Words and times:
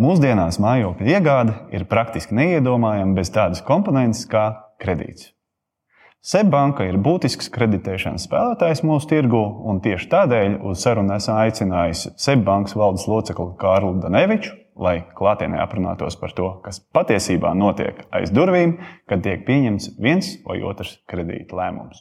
Mūsdienās 0.00 0.56
mājokļa 0.64 1.10
iegāde 1.12 1.54
ir 1.76 1.82
praktiski 1.88 2.32
neiedomājama 2.38 3.18
bez 3.18 3.28
tādas 3.34 3.60
komponentes 3.60 4.22
kā 4.30 4.44
kredīts. 4.80 5.34
Seibanka 6.24 6.86
ir 6.88 6.96
būtisks 7.00 7.50
kreditēšanas 7.52 8.24
spēlētājs 8.24 8.80
mūsu 8.84 9.10
tirgu, 9.12 9.42
un 9.68 9.82
tieši 9.84 10.08
tādēļ 10.14 10.56
uz 10.70 10.80
sarunu 10.86 11.12
esmu 11.18 11.36
aicinājis 11.42 12.06
Seibankas 12.20 12.76
valdes 12.80 13.04
locekli 13.12 13.52
Kārlu 13.60 13.92
Daneviču, 14.00 14.56
lai 14.80 15.02
klātienē 15.16 15.60
aprunātos 15.60 16.16
par 16.20 16.32
to, 16.36 16.48
kas 16.64 16.80
patiesībā 16.96 17.52
notiek 17.56 18.00
aiz 18.08 18.32
durvīm, 18.32 18.78
kad 19.08 19.20
tiek 19.26 19.44
pieņemts 19.48 19.94
viens 20.00 20.32
vai 20.48 20.62
otrs 20.64 20.96
kredīta 21.12 21.60
lēmums. 21.60 22.00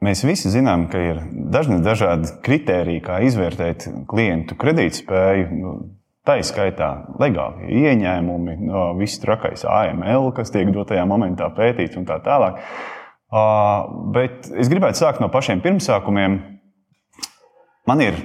Mēs 0.00 0.22
visi 0.24 0.48
zinām, 0.48 0.86
ka 0.88 1.00
ir 1.04 1.18
dažni 1.52 1.82
dažādi 1.84 2.30
kriteriji, 2.44 3.02
kā 3.04 3.18
izvērtēt 3.26 3.84
klientu 4.08 4.56
kredītspēju. 4.56 5.48
Nu, 5.52 5.72
tā 6.24 6.38
ir 6.40 6.46
skaitā 6.48 6.88
legāli 7.20 7.68
ieņēmumi, 7.82 8.56
viss 8.96 9.20
trakais 9.20 9.66
AML, 9.68 10.30
kas 10.36 10.52
tiek 10.54 10.72
dotajā 10.72 11.04
momentā 11.08 11.50
pētīts 11.52 12.00
un 12.00 12.08
tā 12.08 12.16
tālāk. 12.24 12.62
Bet 14.16 14.48
es 14.56 14.72
gribētu 14.72 15.02
sākt 15.02 15.20
no 15.20 15.28
pašiem 15.32 15.60
pirmsākumiem. 15.64 16.38
Man 17.88 18.04
ir 18.04 18.16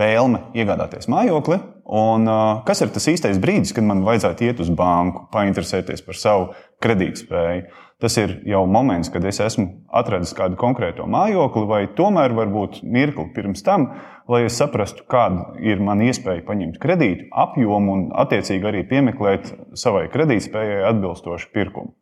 vēlme 0.00 0.48
iegādāties 0.58 1.06
mājokli, 1.12 1.60
un 1.94 2.26
kas 2.66 2.82
ir 2.82 2.90
tas 2.90 3.06
īstais 3.12 3.38
brīdis, 3.38 3.70
kad 3.76 3.86
man 3.86 4.02
vajadzētu 4.06 4.48
iet 4.48 4.64
uz 4.66 4.74
banku, 4.74 5.28
painteresēties 5.30 6.02
par 6.06 6.18
savu 6.18 6.50
kredītspēju? 6.82 7.86
Tas 8.00 8.16
ir 8.16 8.38
jau 8.48 8.62
moments, 8.64 9.10
kad 9.12 9.24
es 9.28 9.42
esmu 9.44 9.66
atradis 9.92 10.32
kādu 10.36 10.56
konkrēto 10.60 11.04
mājokli, 11.10 11.66
vai 11.68 11.80
tomēr 11.96 12.32
varbūt 12.32 12.78
mirkli 12.80 13.26
pirms 13.34 13.60
tam, 13.66 13.90
lai 14.30 14.46
es 14.46 14.56
saprastu, 14.56 15.04
kāda 15.10 15.58
ir 15.60 15.82
mana 15.84 16.06
iespēja 16.08 16.40
paņemt 16.46 16.78
kredītu 16.80 17.28
apjomu 17.44 17.96
un 17.96 18.06
attiecīgi 18.22 18.70
arī 18.70 18.86
piemeklēt 18.88 19.50
savai 19.76 20.06
kredītspējai 20.14 20.86
atbilstošu 20.94 21.50
pirkumu. 21.52 21.92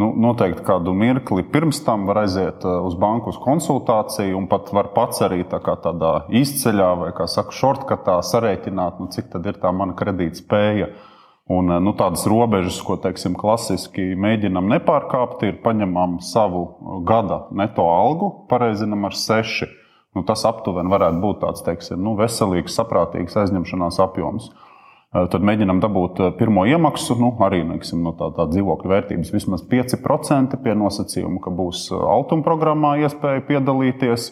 Nu, 0.00 0.08
noteikti 0.18 0.64
kādu 0.66 0.96
mirkli 0.98 1.44
pirms 1.46 1.78
tam 1.86 2.08
var 2.08 2.24
aiziet 2.24 2.64
uh, 2.66 2.80
uz 2.88 2.96
banku 2.98 3.30
uz 3.30 3.38
konsultāciju, 3.38 4.34
un 4.34 4.48
pat 4.50 4.72
var 4.74 4.90
pats 4.96 5.22
arī 5.22 5.44
tā 5.46 5.60
tādā 5.62 6.14
izceļā 6.40 6.90
vai, 7.04 7.12
kā 7.14 7.28
saka, 7.30 7.54
šortkatā 7.54 8.18
sarēķināt, 8.32 8.98
nu, 8.98 9.06
cik 9.14 9.30
tad 9.36 9.46
ir 9.46 9.62
tā 9.62 9.70
mana 9.76 9.94
kredītspēja. 10.00 10.90
spēja 10.90 11.09
Un, 11.50 11.70
eh, 11.70 11.80
nu, 11.82 11.90
tādas 11.98 12.28
robežas, 12.30 12.78
ko 12.86 12.94
teiksim, 13.02 13.34
klasiski 13.34 14.12
mēģinām 14.14 14.70
nepārkāpt, 14.70 15.42
ir 15.48 15.58
paņemam 15.64 16.20
savu 16.22 16.66
gada 17.08 17.48
neto 17.50 17.88
algu, 17.90 18.30
pareizinam 18.50 19.08
ar 19.08 19.16
seši. 19.18 19.66
Nu, 20.14 20.22
tas 20.26 20.44
aptuveni 20.46 20.90
varētu 20.90 21.18
būt 21.22 21.40
tāds 21.42 21.62
teiksim, 21.66 21.98
nu, 22.02 22.16
veselīgs, 22.18 22.74
saprātīgs 22.78 23.34
aizņemšanās 23.42 23.98
apjoms. 24.02 24.50
Eh, 25.10 25.26
tad 25.26 25.42
mēģinām 25.42 25.80
dabūt 25.82 26.22
eh, 26.22 26.30
pirmo 26.38 26.68
iemaksu, 26.70 27.16
nu, 27.18 27.32
arī 27.42 27.64
neksim, 27.66 28.04
no 28.06 28.14
tā, 28.14 28.30
tā 28.36 28.46
dzīvokļa 28.52 28.92
vērtības 28.94 29.34
vismaz 29.34 29.66
5% 29.66 30.54
pie 30.62 30.76
nosacījuma, 30.78 31.42
ka 31.42 31.50
būs 31.50 31.88
altuma 31.98 32.46
programmā 32.46 32.94
iespēja 33.02 33.42
piedalīties. 33.48 34.30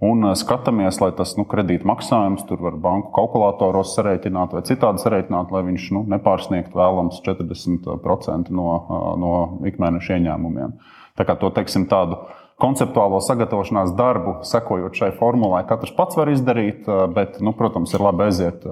Un 0.00 0.24
skatāmies, 0.32 0.96
lai 1.02 1.10
tas 1.12 1.34
nu, 1.36 1.44
kredīt 1.44 1.82
maksājums 1.84 2.46
tur 2.48 2.62
var 2.64 2.78
banku 2.80 3.10
kalkulatoros 3.12 3.92
sarēķināt 3.98 4.54
vai 4.56 4.62
citādi 4.64 5.02
sarēķināt, 5.02 5.52
lai 5.52 5.60
viņš 5.66 5.88
nu, 5.92 6.04
nepārsniegtu 6.08 6.78
vēlams 6.80 7.20
40% 7.26 8.48
no, 8.56 8.68
no 9.20 9.32
ikmēneša 9.68 10.16
ieņēmumiem. 10.16 10.72
Tā 11.20 11.26
kā 11.28 11.36
to 11.36 11.50
teiksim, 11.52 11.84
tādu 11.90 12.16
konceptuālo 12.60 13.20
sagatavošanās 13.24 13.92
darbu, 13.96 14.38
sekojot 14.48 14.96
šai 14.96 15.10
formulai, 15.18 15.66
katrs 15.68 15.92
pats 15.96 16.16
var 16.16 16.32
izdarīt, 16.32 16.88
bet, 17.12 17.36
nu, 17.44 17.52
protams, 17.56 17.92
ir 17.92 18.04
labi 18.04 18.30
aiziet 18.30 18.64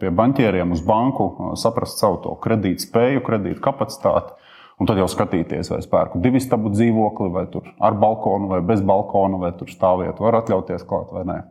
pie 0.00 0.12
banķieriem 0.12 0.76
uz 0.76 0.84
banku, 0.84 1.30
saprast 1.60 2.00
savu 2.00 2.36
kredītspēju, 2.44 3.24
kredīt 3.24 3.64
kapacitāti 3.64 4.36
Un 4.80 4.88
tad 4.90 4.98
jau 4.98 5.06
skatīties, 5.10 5.70
vai 5.70 5.80
es 5.82 5.90
pērku 5.90 6.18
divu 6.22 6.40
stabu 6.42 6.72
dzīvokli, 6.74 7.30
vai 7.34 7.44
tur 7.52 7.68
ar 7.78 7.94
balkonu, 7.98 8.50
vai 8.50 8.62
bez 8.66 8.82
balkona, 8.82 9.38
vai 9.38 9.52
tur 9.58 9.70
stāvvietu 9.70 10.26
var 10.26 10.40
atļauties 10.40 10.86
klāt 10.88 11.12
vai 11.14 11.26
nē. 11.28 11.42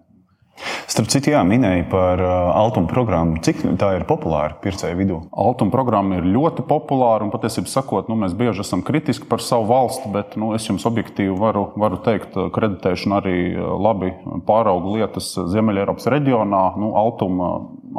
Starp 0.86 1.08
citu, 1.10 1.32
jā, 1.34 1.40
minēja 1.48 1.86
par 1.90 2.20
uh, 2.22 2.32
Altuma 2.54 2.90
programmu. 2.92 3.40
Cik 3.42 3.64
tā 3.82 3.88
ir 3.98 4.04
populāra 4.06 4.54
pircēju 4.62 4.98
vidū? 5.00 5.16
Altuma 5.34 5.74
programma 5.74 6.20
ir 6.20 6.28
ļoti 6.30 6.66
populāra. 6.70 7.26
Patiesībā 7.34 7.72
sakot, 7.72 8.12
nu, 8.12 8.18
mēs 8.22 8.36
bieži 8.38 8.62
esam 8.62 8.84
kritiski 8.86 9.26
par 9.30 9.42
savu 9.42 9.66
valsti, 9.72 10.12
bet 10.14 10.36
nu, 10.38 10.52
es 10.54 10.68
jums 10.70 10.86
objektīvi 10.86 11.34
varu, 11.40 11.66
varu 11.80 11.98
teikt, 12.06 12.36
ka 12.36 12.52
kreditēšana 12.54 13.18
arī 13.24 13.38
uh, 13.56 13.72
labi 13.82 14.12
pārauga 14.46 14.94
lietas 15.00 15.32
Ziemeļ-Eiropas 15.56 16.12
reģionā. 16.14 16.62
Nu, 16.78 16.94
Altuma 17.02 17.56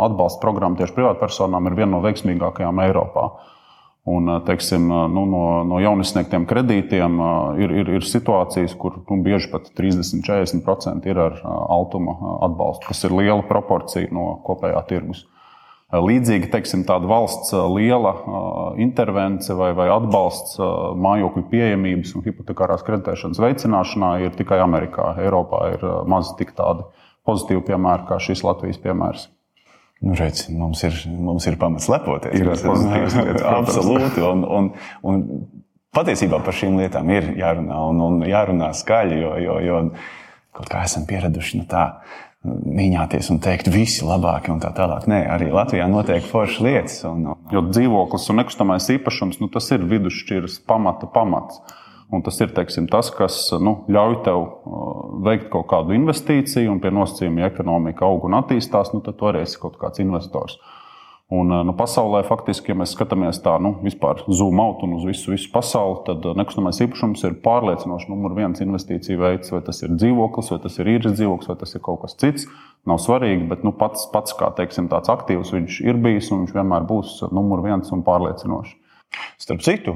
atbalsta 0.06 0.44
programma 0.44 0.78
tieši 0.78 0.94
privātpersonām 0.94 1.72
ir 1.72 1.80
viena 1.80 1.96
no 1.96 2.04
veiksmīgākajām 2.06 2.84
Eiropā. 2.86 3.26
Un, 4.04 4.28
teiksim, 4.44 4.84
nu, 4.88 5.22
no, 5.24 5.44
no 5.64 5.78
jaunisniegtiem 5.80 6.44
kredītiem 6.44 7.14
ir, 7.56 7.70
ir, 7.72 7.90
ir 7.96 8.04
situācijas, 8.04 8.74
kur 8.76 8.98
nu, 9.00 9.22
bieži 9.24 9.48
pat 9.48 9.70
30-40% 9.78 11.08
ir 11.08 11.20
ar 11.22 11.38
altuma 11.72 12.12
atbalstu, 12.44 12.90
kas 12.90 13.00
ir 13.08 13.14
liela 13.16 13.40
proporcija 13.48 14.12
no 14.12 14.34
kopējā 14.44 14.82
tirgus. 14.90 15.24
Līdzīgi 15.94 16.50
teiksim, 16.50 16.82
tāda 16.88 17.08
valsts 17.08 17.54
liela 17.70 18.12
intervence 18.82 19.54
vai, 19.56 19.70
vai 19.78 19.86
atbalsts 19.94 20.58
mājokļu 21.00 21.44
pieejamības 21.52 22.12
un 22.18 22.24
hipotekārās 22.26 22.84
kreditēšanas 22.84 23.40
veicināšanā 23.40 24.10
ir 24.26 24.34
tikai 24.36 24.58
Amerikā. 24.64 25.14
Eiropā 25.22 25.62
ir 25.76 25.86
maz 26.10 26.34
tik 26.36 26.52
tādi 26.58 26.84
pozitīvi 27.24 27.64
piemēri 27.70 28.08
kā 28.10 28.20
šis 28.20 28.44
Latvijas 28.44 28.82
piemērs. 28.84 29.28
Nu, 30.04 30.12
redz, 30.18 30.48
mums, 30.52 30.82
ir, 30.84 30.96
mums 31.08 31.46
ir 31.48 31.56
pamats 31.60 31.88
lepoties. 31.88 32.36
Ir 32.36 32.50
pozitīvs 32.50 33.16
lietas. 33.22 33.46
Absolūti. 33.48 34.24
Un, 34.26 34.44
un, 34.44 34.68
un 35.06 35.22
patiesībā 35.96 36.42
par 36.44 36.56
šīm 36.56 36.76
lietām 36.82 37.08
ir 37.14 37.30
jārunā 37.40 37.78
un, 37.88 38.02
un 38.04 38.28
jārunā 38.28 38.68
skaļi, 38.76 39.22
jo, 39.22 39.32
jo, 39.40 39.56
jo 39.64 39.80
kaut 40.54 40.70
kā 40.70 40.84
esam 40.88 41.08
pieraduši 41.08 41.62
nu, 41.62 41.68
tā. 41.70 41.88
Mīņāties 42.44 43.30
un 43.32 43.38
teikt, 43.40 43.70
visi 43.72 44.04
labākie 44.04 44.50
un 44.52 44.58
tā 44.60 44.68
tālāk. 44.76 45.06
Nē, 45.08 45.22
arī 45.32 45.46
Latvijā 45.48 45.86
notiek 45.88 46.26
foršas 46.28 46.60
lietas. 46.60 46.98
Un, 47.08 47.22
un... 47.32 47.38
Jo 47.54 47.62
dzīvoklis 47.70 48.28
un 48.28 48.42
nekustamais 48.42 48.88
īpašums, 48.92 49.38
nu, 49.40 49.48
tas 49.52 49.70
ir 49.72 49.86
vidusšķiras 49.88 50.58
pamata 50.68 51.08
pamats. 51.14 51.62
Un 52.12 52.22
tas 52.22 52.36
ir 52.44 52.52
teiksim, 52.54 52.86
tas, 52.90 53.08
kas 53.14 53.38
nu, 53.64 53.78
ļauj 53.92 54.20
tev 54.26 54.42
uh, 54.44 54.94
veikt 55.24 55.48
kaut 55.52 55.66
kādu 55.72 55.96
investīciju, 55.96 56.70
un 56.74 56.80
pie 56.82 56.92
nosacījuma, 56.94 57.42
ja 57.42 57.50
ekonomika 57.50 58.04
aug 58.06 58.26
un 58.28 58.36
attīstās, 58.38 58.92
nu, 58.94 59.00
tad 59.04 59.16
tu 59.18 59.30
arī 59.30 59.44
esi 59.46 59.58
kaut 59.62 59.78
kāds 59.80 60.02
investors. 60.04 60.58
Un, 61.32 61.48
uh, 61.48 61.62
nu, 61.64 61.72
pasaulē 61.74 62.20
faktiski, 62.28 62.70
ja 62.70 62.76
mēs 62.76 62.92
skatāmies 62.94 63.40
tā, 63.42 63.56
nu, 63.62 63.72
vispār 63.82 64.20
zoom 64.28 64.60
out 64.60 64.84
un 64.84 64.98
uz 64.98 65.06
visu, 65.08 65.32
visu 65.32 65.48
pasauli, 65.54 66.02
tad 66.10 66.28
uh, 66.28 66.36
nekustamais 66.36 66.82
īpašums 66.84 67.24
ir 67.24 67.38
pārliecinoši 67.46 68.12
numur 68.12 68.36
viens 68.36 68.60
investīcija 68.62 69.18
veids. 69.24 69.50
Vai 69.56 69.62
tas 69.64 69.80
ir 69.82 69.96
dzīvoklis, 69.96 70.52
vai 70.52 70.60
tas 70.66 70.78
ir 70.78 70.92
īres 70.98 71.16
dzīvoklis, 71.16 71.50
vai 71.50 71.58
tas 71.64 71.74
ir 71.74 71.82
kaut 71.88 72.04
kas 72.04 72.18
cits. 72.20 72.46
Nav 72.84 73.00
svarīgi, 73.00 73.48
bet 73.48 73.64
nu, 73.64 73.72
pats, 73.80 74.04
pats 74.12 74.36
kā 74.36 74.52
teiksim, 74.60 74.92
tāds 74.92 75.08
aktīvs 75.08 75.56
viņš 75.56 75.80
ir 75.88 75.98
bijis 76.04 76.28
un 76.30 76.44
viņš 76.44 76.54
vienmēr 76.60 76.86
būs 76.86 77.16
numur 77.32 77.64
viens 77.64 77.88
un 77.96 78.04
pārliecinošs. 78.04 78.76
Starp 79.40 79.62
citu, 79.64 79.94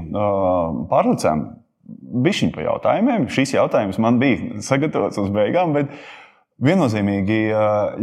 pārlicēm 0.89 1.43
bišķiņu 1.89 2.55
pa 2.55 2.65
jautājumiem. 2.67 3.29
Šis 3.33 3.57
jautājums 3.57 4.01
man 4.03 4.21
bija 4.23 4.63
sagatavots 4.65 5.21
uz 5.23 5.31
beigām, 5.35 5.75
bet 5.77 5.93
viennozīmīgi 6.63 7.39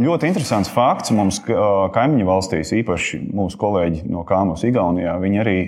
ļoti 0.00 0.30
interesants 0.30 0.70
fakts 0.72 1.12
mums 1.14 1.42
kaimiņu 1.44 2.26
valstīs, 2.28 2.72
īpaši 2.78 3.20
mūsu 3.36 3.60
kolēģi 3.60 4.06
no 4.08 4.24
Kāmas, 4.28 4.64
Igaunijā, 4.66 5.18
viņi 5.20 5.42
arī 5.42 5.58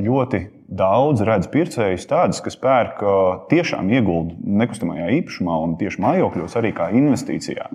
ļoti 0.00 0.42
daudz 0.72 1.20
redz 1.28 1.48
pircējus 1.52 2.08
tādus, 2.08 2.40
kas 2.44 2.56
pērk 2.60 3.02
tiešām 3.50 3.90
ieguldu 3.92 4.38
nekustamajā 4.62 5.10
īpašumā 5.18 5.58
un 5.66 5.76
tieši 5.80 6.00
mājokļos 6.00 6.56
arī 6.60 6.72
kā 6.76 6.88
investīcijā. 6.96 7.68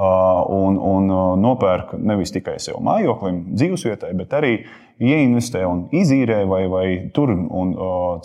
Un, 0.00 0.78
un 0.78 1.10
nopērk 1.42 1.92
nevis 1.98 2.32
tikai 2.32 2.56
sev 2.62 2.80
mājoklim, 2.86 3.50
dzīvesvietai, 3.52 4.14
bet 4.16 4.38
arī 4.38 4.54
ieinvestē 5.00 5.64
un 5.66 5.86
izīrē 5.96 6.42
vai, 6.48 6.64
vai 6.70 6.86
tur 7.16 7.32
un 7.32 7.72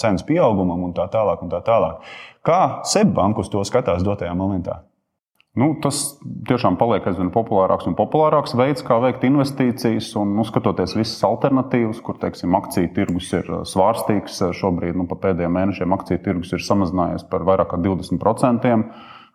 cenas 0.01 0.25
pieaugumam 0.27 0.83
un 0.89 0.95
tā 0.97 1.07
tālāk. 1.11 1.45
Un 1.45 1.53
tā 1.53 1.61
tālāk. 1.65 2.03
Kā 2.45 2.59
Seibanka 2.85 3.41
uz 3.41 3.49
to 3.53 3.63
skatās 3.65 4.03
dotajā 4.05 4.35
momentā? 4.37 4.83
Nu, 5.55 5.69
tas 5.79 6.01
tiešām 6.49 6.75
paliek 6.75 7.05
aizvien 7.07 7.29
populārāks 7.31 7.87
un 7.87 7.95
populārāks 7.95 8.57
veids, 8.59 8.83
kā 8.83 8.97
veikt 8.99 9.23
investīcijas. 9.23 10.09
Un, 10.19 10.33
nu, 10.35 10.43
skatoties 10.43 10.97
visas 10.97 11.23
alternatīvas, 11.23 12.01
kur 12.03 12.19
teiksim, 12.19 12.57
akciju 12.59 12.91
tirgus 12.97 13.31
ir 13.37 13.47
uh, 13.47 13.61
svārstīgs, 13.63 14.41
uh, 14.43 14.51
šobrīd 14.51 14.99
nu, 14.99 15.07
pēdējiem 15.07 15.55
mēnešiem 15.55 15.95
akciju 15.95 16.23
tirgus 16.27 16.51
ir 16.57 16.65
samazinājies 16.65 17.23
par 17.31 17.47
vairāk 17.47 17.71
kā 17.71 17.79
20%, 17.79 18.75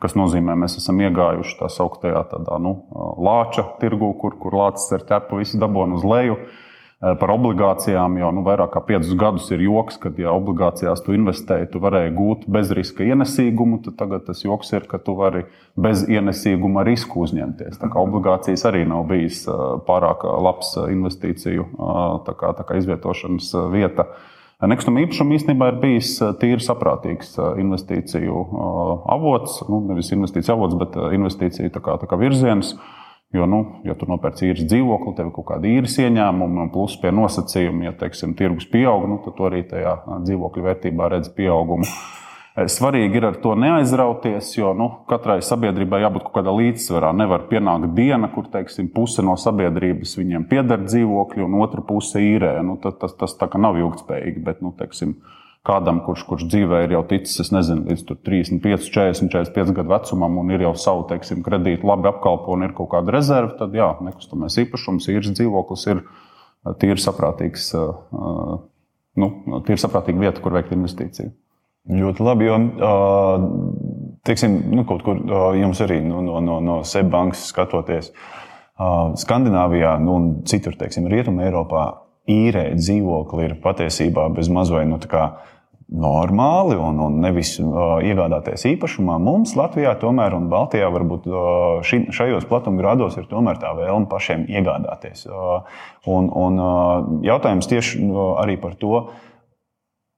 kas 0.01 0.17
nozīmē, 0.17 0.59
mēs 0.61 0.77
esam 0.83 1.01
iegājuši 1.01 1.57
tā 1.63 1.73
sauktajā 1.73 2.27
tādā, 2.35 2.61
nu, 2.61 2.77
uh, 2.93 3.15
lāča 3.17 3.71
tirgu, 3.81 4.13
kur, 4.21 4.37
kur 4.45 4.61
lācis 4.61 4.93
ar 4.99 5.09
ķepu 5.09 5.41
visu 5.41 5.63
dabūnu 5.63 6.03
uz 6.03 6.05
leju. 6.05 6.37
Eh, 6.37 6.69
par 7.01 7.31
obligācijām 7.33 8.19
jau 8.21 8.29
nu, 8.37 8.43
vairāk 8.45 8.75
kā 8.75 8.83
piecus 8.85 9.15
gadus 9.17 9.47
ir 9.55 9.63
joks, 9.65 9.97
ka, 10.03 10.11
ja 10.21 10.35
obligācijās 10.37 11.01
tu 11.05 11.15
investēji, 11.17 11.71
tu 11.73 11.81
varēji 11.81 12.13
gūt 12.17 12.43
bezriska 12.53 13.07
ienesīgumu, 13.09 13.79
tad 13.87 13.97
tagad 14.03 14.27
tas 14.27 14.45
joks 14.45 14.75
ir, 14.77 14.85
ka 14.91 15.01
tu 15.01 15.15
vari 15.17 15.47
bez 15.81 16.05
ienesīguma 16.05 16.85
risku 16.85 17.25
uzņemties. 17.25 17.79
Tā 17.81 17.89
kā 17.89 18.05
obligācijas 18.05 18.67
arī 18.69 18.85
nav 18.89 19.07
bijis 19.09 19.47
eh, 19.49 19.63
pārāk 19.89 20.29
labs 20.29 20.75
investīciju 20.83 21.71
tā 22.29 22.37
kā, 22.37 22.53
tā 22.59 22.69
kā 22.69 22.77
izvietošanas 22.83 23.49
vieta. 23.73 24.11
Nekustamā 24.61 25.07
īpašuma 25.07 25.39
īstenībā 25.39 25.71
ir 25.71 25.81
bijis 25.81 26.19
tīri 26.37 26.61
saprātīgs 26.61 27.33
investīciju 27.63 28.43
avots, 29.09 29.63
nu, 29.71 29.81
nevis 29.89 30.13
investīciju 30.13 30.53
avots, 30.53 30.77
bet 30.83 30.99
investīciju 31.17 31.73
tā 31.73 31.81
kā, 31.81 31.97
tā 32.03 32.11
kā 32.11 32.21
virziens. 32.21 32.75
Jo, 33.31 33.45
nu, 33.47 33.61
ja 33.87 33.95
tu 33.95 34.09
nopērci 34.11 34.49
īres 34.49 34.65
dzīvokli, 34.67 35.13
tev 35.15 35.29
ir 35.29 35.35
kaut 35.37 35.47
kāda 35.53 35.69
īres 35.71 35.93
ieņēmuma, 36.03 36.65
plus 36.75 36.97
pie 36.99 37.13
nosacījuma, 37.15 37.85
ja 37.87 37.93
teiksim, 38.01 38.33
tirgus 38.39 38.67
pieaug, 38.73 39.05
nu, 39.07 39.21
tad 39.23 39.39
arī 39.47 39.61
tajā 39.71 39.93
dzīvokļa 40.27 40.65
vērtībā 40.67 41.13
redz 41.13 41.31
pieaugumu. 41.37 41.87
Svarīgi 42.51 43.21
ir 43.21 43.25
ar 43.29 43.37
to 43.41 43.53
neaizrauties, 43.55 44.49
jo 44.57 44.73
nu, 44.75 44.89
katrai 45.09 45.39
sabiedrībai 45.47 46.01
jābūt 46.03 46.25
kaut 46.27 46.41
kādā 46.41 46.53
līdzsvarā. 46.57 47.13
Nevar 47.15 47.47
pienākt 47.49 47.93
diena, 47.95 48.27
kur 48.35 48.49
teiksim, 48.51 48.89
puse 48.91 49.23
no 49.23 49.37
sabiedrības 49.39 50.17
viņiem 50.19 50.49
pieder 50.51 50.83
dzīvokļi, 50.83 51.45
un 51.47 51.55
otra 51.63 51.85
puse 51.87 52.19
īrē. 52.19 52.57
Nu, 52.67 52.75
tas 52.83 52.99
tas, 52.99 53.15
tas 53.23 53.37
tā 53.39 53.47
kā 53.53 53.61
nav 53.63 53.79
ilgspējīgi. 53.79 54.43
Bet, 54.45 54.59
nu, 54.67 54.75
teiksim, 54.77 55.15
kādam, 55.67 56.01
kurš, 56.07 56.25
kurš 56.29 56.47
dzīvē 56.49 56.85
ir 56.87 56.95
jau 56.95 57.03
ticis, 57.11 57.51
nezinu, 57.53 57.85
līdz 57.91 58.07
35, 58.25 58.89
40, 58.95 59.29
45 59.33 59.75
gadu 59.77 59.93
vecumam 59.93 60.39
un 60.41 60.55
ir 60.55 60.65
jau 60.65 60.73
savu 60.79 61.05
teiksim, 61.11 61.43
kredītu 61.45 61.89
labi 61.89 62.09
apkalpo 62.09 62.55
un 62.57 62.65
ir 62.65 62.75
kaut 62.77 62.91
kāda 62.95 63.13
rezerve, 63.13 63.53
tad 63.59 63.77
jā, 63.77 63.91
nekustamais 64.07 64.57
īpašums, 64.65 65.11
īres 65.13 65.37
dzīvoklis 65.37 65.87
ir 65.93 66.03
tīri 66.81 67.01
saprātīgs, 67.05 67.71
nu, 69.21 69.31
tīri 69.69 69.81
saprātīga 69.81 70.25
vieta, 70.25 70.41
kur 70.41 70.57
veikt 70.57 70.73
investīciju. 70.77 71.33
Ļoti 71.91 72.25
labi, 72.25 72.49
jo 72.49 72.57
teiksim, 74.29 74.59
nu, 74.73 74.85
kaut 74.89 75.05
kur 75.05 75.21
jums 75.57 75.81
arī 75.85 76.01
nu, 76.05 76.21
no, 76.25 76.41
no, 76.45 76.61
no 76.65 76.81
Seibankas 76.89 77.47
skatoties. 77.53 78.13
Skandināvijā 79.21 79.97
nu, 80.01 80.17
un 80.17 80.29
citur, 80.49 80.77
teiksim, 80.81 81.09
Rietumē, 81.13 81.49
Eiropā 81.49 81.85
īrēt 82.31 82.79
dzīvokli 82.81 83.49
ir 83.49 83.57
patiesībā 83.63 84.29
bez 84.35 84.51
mazliet 84.53 84.89
nu, 84.89 84.99
normāli 85.91 86.77
un, 86.79 87.01
un 87.03 87.17
nevis 87.19 87.57
uh, 87.59 87.99
iegādāties 88.07 88.63
īpašumā. 88.71 89.17
Mums 89.19 89.57
Latvijā 89.59 89.97
tomēr 89.99 90.37
un 90.39 90.47
Baltijā 90.53 90.87
varbūt 90.95 91.27
uh, 91.27 91.81
ši, 91.87 92.05
šajos 92.15 92.47
platumgrādos 92.51 93.19
ir 93.19 93.27
tomēr 93.31 93.59
tā 93.59 93.73
vēlme 93.75 94.07
pašiem 94.11 94.47
iegādāties. 94.47 95.27
Uh, 95.27 95.65
un, 96.07 96.31
un 96.31 96.63
uh, 96.63 97.09
jautājums 97.27 97.67
tieši 97.71 98.05
uh, 98.07 98.21
arī 98.43 98.55
par 98.63 98.79
to, 98.79 99.03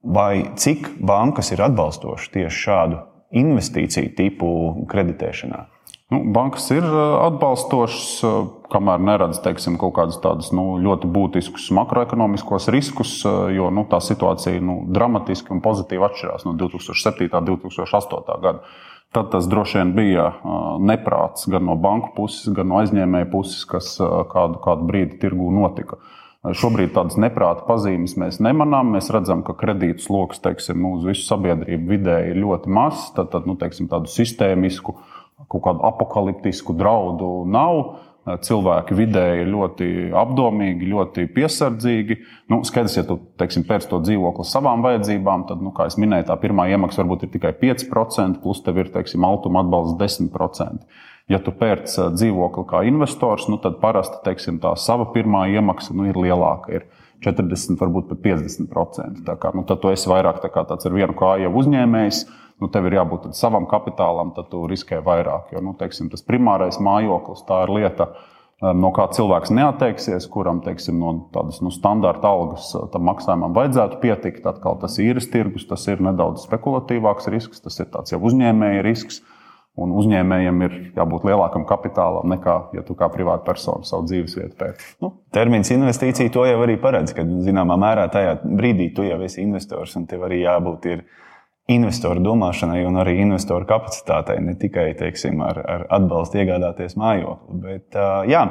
vai 0.03 0.53
cik 0.59 0.93
bankas 1.01 1.49
ir 1.55 1.65
atbalstošas 1.65 2.29
tieši 2.35 2.63
šādu 2.67 3.01
investīciju 3.33 4.13
tipu 4.17 4.49
kreditēšanā. 4.89 5.63
Nu, 6.13 6.19
bankas 6.29 6.67
ir 6.75 6.85
atbalstošas, 6.85 8.07
kamēr 8.69 9.01
neredz 9.01 9.39
teiksim, 9.41 9.79
kaut 9.81 9.95
kādus 9.97 10.19
tādus 10.21 10.51
nu, 10.53 10.75
ļoti 10.83 11.09
būtiskus 11.09 11.71
makroekonomiskos 11.73 12.67
riskus, 12.73 13.15
jo 13.25 13.69
nu, 13.73 13.85
tā 13.89 13.97
situācija 14.03 14.61
nu, 14.61 14.83
dramatiski 14.93 15.55
un 15.55 15.63
pozitīvi 15.65 16.05
atšķirās 16.05 16.45
no 16.45 16.53
2007. 16.59 17.31
un 17.39 17.47
2008. 17.49 18.41
gada. 18.43 18.61
Tad 19.13 19.29
tas 19.29 19.45
droši 19.49 19.77
vien 19.79 19.93
bija 19.93 20.27
neprāts 20.81 21.45
gan 21.49 21.65
no 21.69 21.77
banku 21.77 22.13
puses, 22.17 22.49
gan 22.53 22.69
no 22.69 22.79
aizņēmēju 22.81 23.29
puses, 23.33 23.61
kas 23.69 23.95
kādu, 24.01 24.57
kādu 24.61 24.89
brīdi 24.89 25.19
tirgū 25.21 25.51
notika. 25.53 26.01
Šobrīd 26.43 26.91
tādas 26.91 27.15
neprāta 27.15 27.63
pazīmes 27.63 28.17
mēs 28.19 28.41
nemanām. 28.43 28.89
Mēs 28.97 29.07
redzam, 29.15 29.45
ka 29.47 29.55
kredītu 29.55 30.03
sloks 30.03 30.41
teiksim, 30.43 30.83
uz 30.89 31.05
visu 31.07 31.23
sabiedrību 31.23 31.93
vidēji 31.93 32.33
ir 32.33 32.39
ļoti 32.41 32.73
mazs. 32.73 33.13
Tad, 33.15 33.29
tad 33.31 33.47
nu, 33.47 33.55
teiksim, 33.59 33.87
tādu 33.91 34.11
sistēmisku 34.11 34.97
kaut 35.47 35.63
kādu 35.63 35.85
apakaliptisku 35.87 36.75
draudu 36.75 37.29
nav. 37.47 37.79
Cilvēki 38.23 38.95
vidēji 38.95 39.47
ļoti 39.51 39.87
apdomīgi, 40.15 40.87
ļoti 40.91 41.25
piesardzīgi. 41.35 42.19
Nu, 42.51 42.61
skaidrs, 42.67 42.95
ja 42.99 43.03
tu 43.07 43.17
teiksim, 43.39 43.65
pērci 43.67 43.89
to 43.91 43.99
dzīvokli 44.03 44.47
savām 44.47 44.83
vajadzībām, 44.83 45.43
tad, 45.49 45.63
nu, 45.63 45.73
kā 45.75 45.89
jau 45.89 46.03
minēju, 46.03 46.29
tā 46.29 46.37
pirmā 46.39 46.69
iemaksa 46.71 47.03
varbūt 47.03 47.25
ir 47.27 47.33
tikai 47.35 47.51
5%, 47.59 48.39
plus 48.43 48.63
tev 48.63 48.79
ir 48.79 48.91
teiksim, 48.95 49.27
altuma 49.27 49.63
atbalsts 49.63 49.99
10%. 49.99 50.87
Ja 51.31 51.39
tu 51.39 51.53
pērc 51.55 51.87
dzīvokli 52.17 52.65
kā 52.67 52.81
investors, 52.87 53.47
nu, 53.47 53.55
tad 53.63 53.77
parasti 53.79 54.19
teiksim, 54.25 54.59
tā 54.63 54.73
sava 54.75 55.07
pirmā 55.13 55.45
iemaksa 55.53 55.95
nu, 55.95 56.09
ir 56.09 56.19
lielāka. 56.19 56.73
Ir 56.75 56.87
40, 57.23 57.79
varbūt 57.79 58.09
pat 58.09 58.19
50%. 58.25 59.23
Tā 59.23 59.37
kā, 59.39 59.53
nu, 59.55 59.63
tad 59.67 59.79
tu 59.79 59.93
esi 59.93 60.09
vairāk 60.11 60.41
tā 60.43 60.51
kā 60.51 60.65
tāds 60.67 60.89
ar 60.89 60.95
vienu 60.95 61.15
kāju 61.15 61.53
uzņēmējs 61.61 62.25
nu, 62.61 62.69
tev 62.71 62.87
ir 62.87 62.97
jābūt 62.99 63.31
savam 63.37 63.67
kapitālam, 63.69 64.33
tad 64.35 64.49
tu 64.51 64.63
riskē 64.69 65.01
vairāk. 65.03 65.51
Jo 65.55 65.63
nu, 65.63 65.75
teiksim, 65.79 66.11
tas 66.11 66.25
primārais 66.25 66.79
mājoklis, 66.83 67.43
tā 67.47 67.63
ir 67.65 67.73
lieta, 67.77 68.09
no 68.77 68.91
kā 68.95 69.09
cilvēks 69.15 69.51
neatteiksies, 69.55 70.27
kuram 70.31 70.61
teiksim, 70.63 70.99
no 71.01 71.13
tādas 71.35 71.59
nu, 71.65 71.73
standarta 71.73 72.31
algas 72.31 72.71
maksājumam 72.93 73.55
vajadzētu 73.57 73.99
pietikt. 74.03 74.47
Atkal 74.49 74.79
tas 74.81 74.99
īres 75.03 75.27
tirgus, 75.33 75.67
tas 75.69 75.87
ir 75.91 76.03
nedaudz 76.03 76.45
spekulatīvāks 76.47 77.31
risks, 77.33 77.63
tas 77.63 77.79
ir 77.83 77.91
jau 77.91 78.21
uzņēmēja 78.29 78.85
risks. 78.85 79.23
Un 79.73 79.89
uzņēmējiem 79.97 80.59
ir 80.67 80.73
jābūt 80.93 81.23
lielākam 81.25 81.63
kapitālam 81.65 82.29
nekā, 82.29 82.57
ja 82.77 82.83
tu 82.85 82.93
kā 82.97 83.07
privāta 83.09 83.41
persona 83.47 83.81
savu 83.87 84.05
dzīves 84.05 84.35
vietu 84.37 84.53
pēc. 84.59 84.83
Nu, 85.01 85.09
termins 85.33 85.71
investīcija 85.73 86.29
to 86.33 86.45
jau 86.45 86.59
arī 86.61 86.75
paredz, 86.81 87.15
ka 87.17 87.25
zināmā 87.25 87.79
mērā 87.81 88.05
tajā 88.13 88.35
brīdī 88.43 88.91
tu 88.93 89.07
jau 89.07 89.17
esi 89.25 89.41
investors 89.41 89.95
un 89.97 90.05
tev 90.09 90.27
arī 90.29 90.43
jābūt. 90.43 90.89
Investoru 91.73 92.19
domāšanai 92.19 92.81
un 92.83 92.99
arī 92.99 93.13
investoru 93.23 93.63
kapacitātei, 93.63 94.35
ne 94.43 94.51
tikai 94.59 94.89
teiksim, 94.99 95.39
ar, 95.47 95.61
ar 95.63 95.85
atbalstu 95.95 96.41
iegādāties 96.41 96.97
mājokli. 96.99 97.59
Bet, 97.63 97.95
jā, 98.27 98.41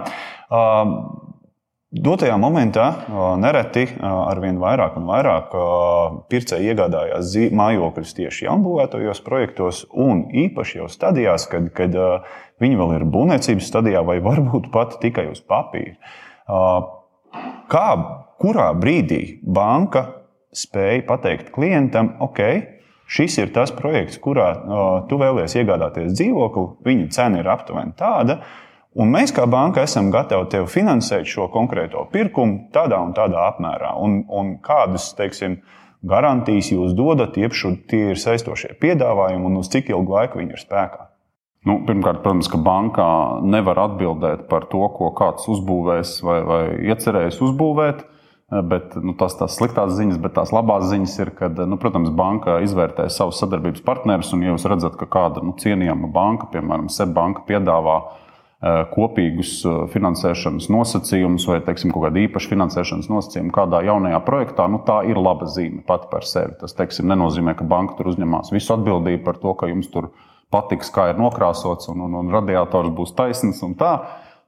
Dotajā 1.93 2.39
momentā 2.41 2.87
nereti 3.37 3.83
arvien 4.01 4.57
vairāk 4.57 4.95
un 4.97 5.05
vairāk 5.11 5.51
pircēji 6.33 6.71
iegādājās 6.73 7.35
mājokļus 7.53 8.15
tieši 8.17 8.47
jaunbūvētajos 8.47 9.21
projektos, 9.27 9.83
un 9.93 10.23
īpaši 10.33 10.79
jau 10.79 10.89
stadijās, 10.89 11.45
kad, 11.53 11.69
kad 11.77 11.93
viņi 12.65 12.81
vēl 12.81 12.97
ir 12.97 13.05
būvniecības 13.13 13.69
stadijā, 13.69 14.01
vai 14.09 14.23
varbūt 14.25 14.71
pat 14.73 14.97
tikai 15.05 15.27
uz 15.35 15.45
papīra. 15.45 16.17
Kā, 17.69 17.87
kurā 18.41 18.71
brīdī 18.73 19.23
banka 19.45 20.07
spēja 20.49 21.05
pateikt 21.13 21.53
klientam, 21.53 22.15
ok, 22.25 22.41
Šis 23.13 23.35
ir 23.43 23.51
tas 23.53 23.69
projekts, 23.77 24.17
kurā 24.23 24.47
tu 25.11 25.19
vēlies 25.21 25.53
iegādāties 25.59 26.15
dzīvokli. 26.17 26.63
Viņa 26.87 27.09
cena 27.13 27.43
ir 27.43 27.49
aptuveni 27.53 27.93
tāda, 27.99 28.39
un 28.99 29.13
mēs 29.13 29.33
kā 29.35 29.47
banka 29.51 29.85
esam 29.87 30.11
gatavi 30.13 30.49
tev 30.53 30.67
finansēt 30.73 31.29
šo 31.29 31.49
konkrēto 31.53 32.05
pirkumu 32.13 32.69
tādā 32.75 33.01
un 33.03 33.15
tādā 33.17 33.47
apmērā. 33.53 33.95
Un, 34.03 34.23
un 34.29 34.57
kādas, 34.65 35.13
teiksim, 35.19 35.61
garantijas 36.03 36.73
jūs 36.75 36.97
dodat, 36.99 37.39
jeb 37.39 37.57
tie 37.89 38.13
ir 38.13 38.21
saistošie 38.21 38.75
piedāvājumi 38.83 39.49
un 39.49 39.61
uz 39.63 39.73
cik 39.73 39.93
ilgu 39.95 40.19
laiku 40.19 40.43
viņi 40.43 40.57
ir 40.57 40.63
spēkā? 40.63 41.09
Nu, 41.63 41.79
pirmkārt, 41.87 42.25
protams, 42.25 42.49
ka 42.51 42.59
bankā 42.59 43.09
nevar 43.47 43.79
atbildēt 43.85 44.49
par 44.51 44.67
to, 44.71 44.83
ko 44.97 45.13
kāds 45.15 45.47
uzbūvēs 45.47 46.17
vai, 46.27 46.41
vai 46.43 46.63
iecerējis 46.91 47.39
uzbūvēt. 47.47 48.09
Bet 48.69 48.99
nu, 49.01 49.15
tas 49.17 49.33
tās 49.39 49.55
sliktās 49.57 49.95
ziņas, 49.97 50.19
bet 50.21 50.35
tās 50.37 50.51
labās 50.53 50.83
ziņas 50.91 51.13
ir, 51.23 51.31
ka, 51.39 51.49
nu, 51.65 51.79
protams, 51.81 52.11
banka 52.13 52.59
izvērtē 52.67 53.07
savus 53.09 53.39
sadarbības 53.41 53.81
partnerus. 53.87 54.35
Un, 54.37 54.43
ja 54.45 54.51
jūs 54.51 54.67
redzat, 54.69 54.99
ka 55.01 55.09
kāda 55.09 55.41
nu, 55.47 55.55
cienījama 55.57 56.11
banka, 56.13 56.51
piemēram, 56.53 56.91
SEB 56.93 57.15
banka, 57.17 57.47
piedāvā 57.49 57.95
uh, 58.03 58.19
kopīgus 58.63 59.57
uh, 59.67 59.79
finansēšanas 59.91 60.69
nosacījumus 60.71 61.49
vai 61.51 61.59
teiksim, 61.67 61.91
kaut 61.91 62.05
kādu 62.07 62.21
īpašu 62.23 62.53
finansēšanas 62.53 63.09
nosacījumu 63.11 63.51
kādā 63.55 63.81
jaunajā 63.89 64.21
projektā, 64.23 64.69
nu, 64.71 64.79
tā 64.87 65.01
ir 65.11 65.19
laba 65.19 65.49
zīme 65.51 65.83
pati 65.87 66.07
par 66.13 66.27
sevi. 66.29 66.55
Tas 66.61 66.77
teiksim, 66.79 67.09
nenozīmē, 67.11 67.57
ka 67.59 67.67
banka 67.67 67.99
tur 67.99 68.13
uzņemās 68.13 68.53
visu 68.55 68.77
atbildību 68.77 69.25
par 69.27 69.41
to, 69.43 69.57
ka 69.59 69.71
jums 69.71 69.91
tur 69.91 70.13
patiks, 70.55 70.93
kā 70.95 71.09
ir 71.11 71.19
nokrāsots 71.19 71.91
un, 71.91 72.05
un, 72.07 72.15
un 72.21 72.31
radiators 72.31 72.93
būs 72.95 73.17
taisns 73.19 73.65
un 73.67 73.75
tā. 73.79 73.97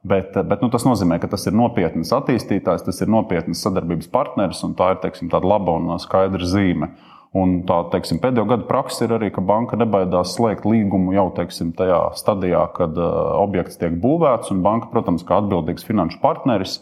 Bet, 0.05 0.35
bet 0.37 0.61
nu, 0.61 0.69
tas 0.69 0.85
nozīmē, 0.85 1.17
ka 1.17 1.27
tas 1.31 1.47
ir 1.49 1.55
nopietns 1.57 2.13
attīstītājs, 2.13 2.85
tas 2.85 3.01
ir 3.01 3.09
nopietns 3.09 3.63
sadarbības 3.65 4.11
partneris, 4.13 4.61
un 4.67 4.75
tā 4.77 4.91
ir 4.93 4.99
teiksim, 5.01 5.31
laba 5.33 5.75
un 5.79 5.95
skaidra 5.99 6.45
zīme. 6.45 6.91
Un 7.35 7.57
tā 7.67 7.81
teiksim, 7.91 8.21
pēdējo 8.23 8.47
gadu 8.47 8.67
praksa 8.69 9.03
ir 9.03 9.17
arī, 9.17 9.27
ka 9.35 9.41
banka 9.43 9.75
nebaidās 9.75 10.37
slēgt 10.37 10.63
līgumu 10.69 11.11
jau 11.17 11.25
teiksim, 11.35 11.73
tajā 11.75 11.99
stadijā, 12.15 12.61
kad 12.77 12.95
uh, 12.95 13.33
objekts 13.41 13.75
tiek 13.81 13.97
būvēts. 13.99 14.53
Banka, 14.63 14.87
protams, 14.93 15.25
kā 15.27 15.41
atbildīgs 15.41 15.83
finanšu 15.83 16.21
partneris, 16.21 16.77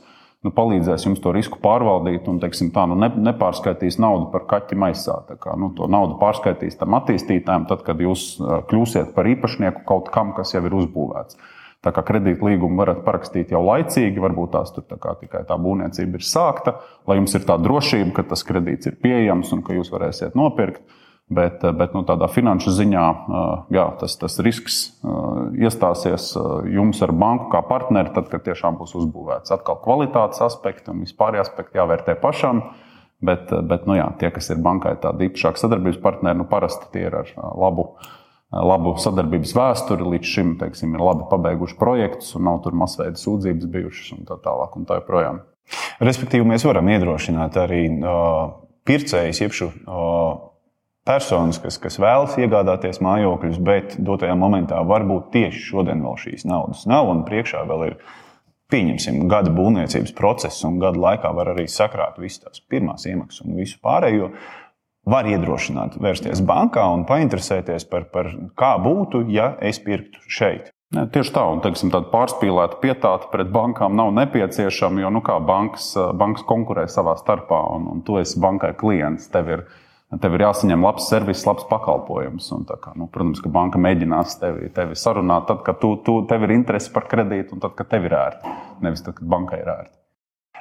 nu, 0.46 0.52
palīdzēs 0.54 1.08
jums 1.08 1.24
to 1.24 1.34
risku 1.34 1.58
pārvaldīt 1.64 2.30
un 2.30 2.38
teiksim, 2.44 2.70
tā, 2.76 2.86
nu, 2.92 3.00
ne, 3.02 3.10
nepārskaitīs 3.32 3.98
naudu 4.04 4.30
par 4.36 4.46
kaķi 4.52 4.78
maisā. 4.78 5.18
Kā, 5.42 5.58
nu, 5.58 5.72
to 5.74 5.90
naudu 5.90 6.20
pārskaitīs 6.22 6.78
tam 6.78 7.00
attīstītājam, 7.00 7.66
tad, 7.72 7.82
kad 7.88 8.06
jūs 8.06 8.36
kļūsiet 8.70 9.16
par 9.18 9.32
īpašnieku 9.34 9.88
kaut 9.90 10.14
kam, 10.14 10.36
kas 10.38 10.54
jau 10.54 10.62
ir 10.68 10.78
uzbūvēts. 10.84 11.42
Tā 11.84 11.92
kā 11.92 12.00
kredītlīgumu 12.08 12.80
varat 12.80 13.02
parakstīt 13.04 13.52
jau 13.52 13.60
laicīgi, 13.66 14.22
varbūt 14.24 14.54
tās 14.56 14.72
tur 14.72 14.86
tā 14.88 15.16
tikai 15.20 15.44
tā 15.50 15.58
būvniecība 15.60 16.20
ir 16.20 16.24
sākta, 16.24 16.78
lai 17.10 17.18
jums 17.20 17.36
ir 17.36 17.44
tā 17.50 17.58
drošība, 17.60 18.14
ka 18.16 18.24
tas 18.30 18.46
kredīts 18.48 18.88
ir 18.88 18.96
pieejams 19.04 19.52
un 19.52 19.66
ka 19.68 19.76
jūs 19.76 19.92
varēsiet 19.92 20.38
nopirkt. 20.40 20.84
Bet, 21.34 21.62
bet 21.64 21.94
nu, 21.96 22.02
tādā 22.04 22.28
finanšu 22.28 22.72
ziņā 22.76 23.04
jā, 23.72 23.84
tas, 24.00 24.16
tas 24.20 24.36
risks 24.44 24.80
iestāsies 25.56 26.34
jums 26.68 27.00
ar 27.04 27.14
banku 27.16 27.48
kā 27.54 27.64
partneri, 27.68 28.12
tad, 28.16 28.28
kad 28.32 28.44
tiešām 28.44 28.76
būs 28.80 28.92
uzbūvēts. 29.00 29.54
Atkal 29.56 29.80
kvalitātes 29.84 30.44
aspekti 30.44 30.92
un 30.92 31.06
vispārējie 31.08 31.46
aspekti 31.46 31.80
jāvērtē 31.80 32.20
pašam. 32.22 32.66
Bet, 33.24 33.56
bet 33.72 33.88
nu, 33.88 33.96
jā, 33.96 34.10
tie, 34.20 34.34
kas 34.36 34.52
ir 34.52 34.60
bankai 34.64 34.98
tādi 35.04 35.30
īpašāki 35.30 35.64
sadarbības 35.64 36.04
partneri, 36.04 36.42
nu, 36.44 36.48
parasti 36.52 36.92
tie 36.92 37.08
ir 37.08 37.16
ar 37.22 37.32
labu 37.40 37.88
uh, 37.88 38.12
labu 38.62 38.94
sadarbības 39.02 39.54
vēsturi, 39.58 40.06
līdz 40.16 40.30
šim 40.30 40.54
teiksim, 40.62 40.94
ir 40.94 41.04
labi 41.04 41.26
pabeiguši 41.32 41.78
projektus, 41.80 42.34
un 42.38 42.48
nav 42.50 42.62
tur 42.66 42.78
masveida 42.78 43.18
sūdzības 43.20 43.70
bijušas 43.74 44.14
un 44.18 44.26
tā 44.30 44.38
tālāk. 44.44 44.78
Un 44.78 44.88
tā 44.90 45.00
joprojām. 45.00 45.42
Respektīvi, 46.04 46.46
mēs 46.48 46.66
varam 46.68 46.90
iedrošināt 46.92 47.58
arī 47.62 47.86
uh, 47.96 48.42
pircējus, 48.88 49.44
šo 49.56 49.70
uh, 49.72 50.34
personas, 51.08 51.60
kas, 51.64 51.80
kas 51.82 52.00
vēlas 52.02 52.36
iegādāties 52.40 53.02
mājokļus, 53.04 53.62
bet 53.64 53.96
dotajā 54.04 54.36
momentā 54.40 54.82
varbūt 54.88 55.32
tieši 55.36 55.64
šodien 55.72 56.04
vēl 56.04 56.20
šīs 56.20 56.46
naudas 56.50 56.84
nav, 56.90 57.10
un 57.14 57.26
priekšā 57.28 57.64
vēl 57.70 57.90
ir. 57.92 58.04
Pieņemsim, 58.74 59.20
gada 59.30 59.52
būvniecības 59.54 60.16
procesu, 60.18 60.64
un 60.66 60.80
gada 60.82 60.98
laikā 60.98 61.30
var 61.36 61.52
arī 61.52 61.68
sakrāt 61.70 62.16
visas 62.18 62.42
tās 62.42 62.62
pirmās 62.72 63.04
iemaksas 63.06 63.44
un 63.44 63.60
visu 63.60 63.78
pārējo. 63.84 64.32
Uh, 64.32 64.63
var 65.10 65.28
iedrošināt 65.28 65.98
vērsties 66.02 66.44
bankā 66.48 66.86
un 66.94 67.04
painteresēties 67.08 67.88
par, 67.92 68.08
par 68.14 68.32
kā 68.60 68.76
būtu, 68.82 69.26
ja 69.34 69.54
es 69.62 69.82
pirktu 69.84 70.24
šeit. 70.32 70.72
Ne, 70.94 71.08
tieši 71.10 71.32
tā, 71.34 71.44
un 71.50 71.62
teiksim, 71.64 71.90
tāda 71.94 72.12
pārspīlēta 72.12 72.78
pietāta 72.82 73.30
pret 73.32 73.50
bankām 73.54 73.96
nav 73.98 74.12
nepieciešama, 74.14 75.02
jo 75.02 75.10
nu, 75.16 75.24
bankas, 75.48 75.88
bankas 76.14 76.46
konkurē 76.46 76.86
savā 76.86 77.16
starpā, 77.18 77.64
un, 77.74 77.88
un 77.90 78.04
tu 78.06 78.20
esi 78.22 78.38
bankai 78.40 78.76
klients. 78.78 79.26
Tev 79.34 79.50
ir, 79.50 79.64
tev 80.22 80.38
ir 80.38 80.46
jāsaņem 80.46 80.86
labs 80.86 81.10
servis, 81.10 81.48
labs 81.50 81.66
pakalpojums. 81.72 82.52
Un, 82.54 82.68
kā, 82.70 82.94
nu, 82.94 83.10
protams, 83.10 83.42
ka 83.42 83.50
banka 83.50 83.82
mēģinās 83.82 84.38
tevi, 84.44 84.70
tevi 84.76 85.00
sarunāt, 85.00 85.50
tad, 85.50 85.66
kad 85.66 85.82
tu, 85.82 85.96
tu, 86.06 86.20
tev 86.30 86.46
ir 86.46 86.54
interese 86.60 86.94
par 86.94 87.10
kredītu, 87.10 87.58
un 87.58 87.66
tad, 87.66 87.74
kad 87.80 87.90
tev 87.90 88.06
ir 88.06 88.14
ērti. 88.20 88.56
Nevis 88.86 89.02
tad, 89.02 89.18
kad 89.18 89.34
bankai 89.34 89.64
ir 89.66 89.74
ērti. 89.74 90.03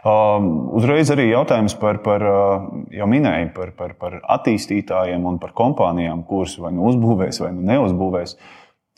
Um, 0.03 0.47
uzreiz 0.75 1.13
arī 1.15 1.29
jautājums 1.29 1.77
par, 1.79 2.01
par 2.03 2.25
uh, 2.27 2.65
jau 2.91 3.07
minēju, 3.07 3.53
par, 3.55 3.69
par, 3.79 3.93
par 4.01 4.17
attīstītājiem 4.35 5.29
un 5.31 5.37
par 5.39 5.53
kompānijām, 5.55 6.25
kuras 6.27 6.57
vai 6.59 6.73
nu 6.75 6.89
uzbūvēs, 6.91 7.39
vai 7.45 7.53
nu 7.55 7.63
neuzbūvēs. 7.69 8.35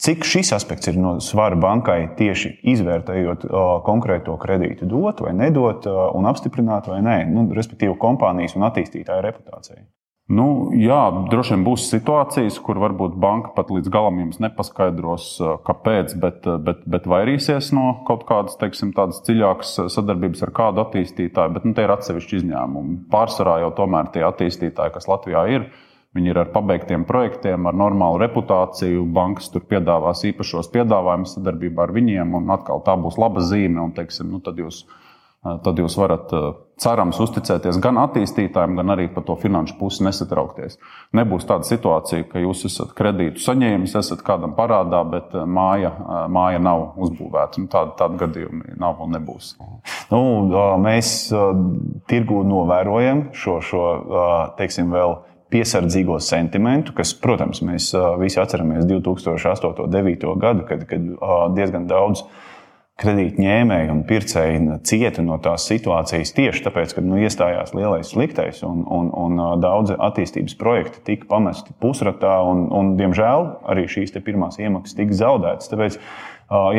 Cik 0.01 0.25
šis 0.27 0.55
aspekts 0.57 0.89
ir 0.89 0.97
no 0.99 1.19
svara 1.23 1.59
bankai 1.61 1.99
tieši 2.17 2.55
izvērtējot 2.73 3.45
uh, 3.51 3.59
konkrēto 3.85 4.39
kredītu, 4.41 4.89
dot 4.89 5.21
vai 5.27 5.35
nedot, 5.37 5.85
uh, 5.91 6.07
un 6.17 6.31
apstiprināt 6.33 6.89
vai 6.89 7.03
nē, 7.05 7.19
nu, 7.29 7.45
respektīvi 7.53 7.99
kompānijas 8.01 8.57
un 8.57 8.65
attīstītāja 8.71 9.27
reputācija? 9.29 9.85
Nu, 10.25 10.73
jā, 10.73 11.01
droši 11.29 11.53
vien 11.53 11.65
būs 11.67 11.91
situācijas, 11.93 12.57
kur 12.65 12.79
varbūt 12.81 13.19
banka 13.21 13.51
pat 13.53 13.69
līdz 13.69 13.91
galam 13.93 14.23
jums 14.23 14.39
nepaskaidros, 14.41 15.27
kāpēc, 15.67 16.15
bet, 16.17 16.47
bet, 16.65 16.81
bet 16.89 17.09
vairīsies 17.13 17.69
no 17.77 17.91
kaut 18.09 18.25
kādas 18.31 18.57
teiksim, 18.57 18.95
dziļākas 18.97 19.75
sadarbības 19.93 20.47
ar 20.47 20.55
kādu 20.57 20.81
attīstītāju. 20.87 21.53
Bet 21.59 21.69
nu, 21.69 21.75
tie 21.77 21.85
ir 21.85 21.93
atsevišķi 21.93 22.41
izņēmumi. 22.41 22.97
Pārsvarā 23.13 23.59
jau 23.67 23.75
tomēr 23.77 24.09
tie 24.17 24.25
attīstītāji, 24.25 24.95
kas 24.97 25.11
Latvijā 25.13 25.45
ir, 25.59 25.69
viņi 26.17 26.33
ir 26.33 26.41
ar 26.41 26.55
pabeigtiem 26.57 27.05
projektiem, 27.05 27.69
ar 27.69 27.77
normālu 27.77 28.25
reputāciju. 28.25 29.05
Bankas 29.05 29.53
tur 29.53 29.69
piedāvās 29.69 30.25
īpašos 30.25 30.73
piedāvājumus 30.73 31.37
sadarbībā 31.37 31.85
ar 31.85 31.93
viņiem, 32.01 32.33
un 32.41 32.49
atkal 32.57 32.81
tā 32.87 32.97
būs 32.97 33.21
laba 33.21 33.45
zīme. 33.45 33.83
Un, 33.85 33.93
teiksim, 33.93 34.33
nu, 34.33 34.41
tad 34.41 34.57
jūs 34.57 34.87
tad 35.45 35.81
jūs 35.81 35.97
varat 36.01 36.31
cerams 36.81 37.19
uzticēties 37.21 37.77
gan 37.83 37.99
attīstītājiem, 38.03 38.79
gan 38.81 38.93
arī 38.95 39.07
par 39.13 39.27
to 39.29 39.37
finanšu 39.39 39.77
pusi 39.79 40.05
nesatraukties. 40.07 40.79
Nebūs 41.15 41.45
tāda 41.49 41.69
situācija, 41.69 42.25
ka 42.31 42.43
jūs 42.43 42.65
esat 42.71 42.95
kredītu 42.97 43.43
saņēmis, 43.45 43.95
esat 44.01 44.25
kādam 44.27 44.57
parādā, 44.57 45.03
bet 45.11 45.37
māja, 45.47 45.93
māja 46.33 46.63
nav 46.65 46.97
uzbūvēta. 47.05 47.63
Nu, 47.63 47.71
tāda, 47.73 47.93
tāda 48.01 48.25
gadījuma 48.25 48.79
nav 48.81 49.05
un 49.05 49.15
nebūs. 49.19 49.53
Nu, 50.11 50.23
mēs 50.83 51.13
tirgū 52.11 52.41
novērojam 52.49 53.29
šo, 53.37 53.61
šo 53.65 53.85
teiksim, 54.59 54.91
vēl 54.95 55.19
piesardzīgo 55.55 56.17
sentimentu, 56.25 56.97
kas, 56.97 57.13
protams, 57.21 57.61
mēs 57.63 57.93
visi 58.19 58.41
atceramies 58.43 58.89
2008. 58.91 59.85
un 59.85 59.93
2009. 59.93 60.35
gadu, 60.43 60.65
kad, 60.67 60.83
kad 60.91 61.07
diezgan 61.55 61.87
daudz 61.91 62.25
kredītņēmēji 63.03 63.91
un 63.91 64.03
pircēji 64.07 64.77
cieta 64.87 65.23
no 65.27 65.41
tās 65.43 65.67
situācijas 65.67 66.31
tieši 66.37 66.63
tāpēc, 66.69 66.95
ka 66.95 67.03
nu, 67.03 67.19
iestājās 67.19 67.75
lielais 67.75 68.13
sliktais 68.15 68.63
un, 68.67 68.85
un, 68.87 69.11
un 69.11 69.43
daudzi 69.63 69.97
attīstības 69.99 70.55
projekti 70.61 71.03
tika 71.09 71.27
pamesti 71.33 71.75
pusratā, 71.83 72.37
un, 72.47 72.69
un 72.71 72.95
diemžēl 73.01 73.49
arī 73.75 73.89
šīs 73.91 74.15
pirmās 74.23 74.61
iemaksas 74.63 74.99
tika 75.01 75.19
zaudētas. 75.25 75.73
Tāpēc 75.73 75.99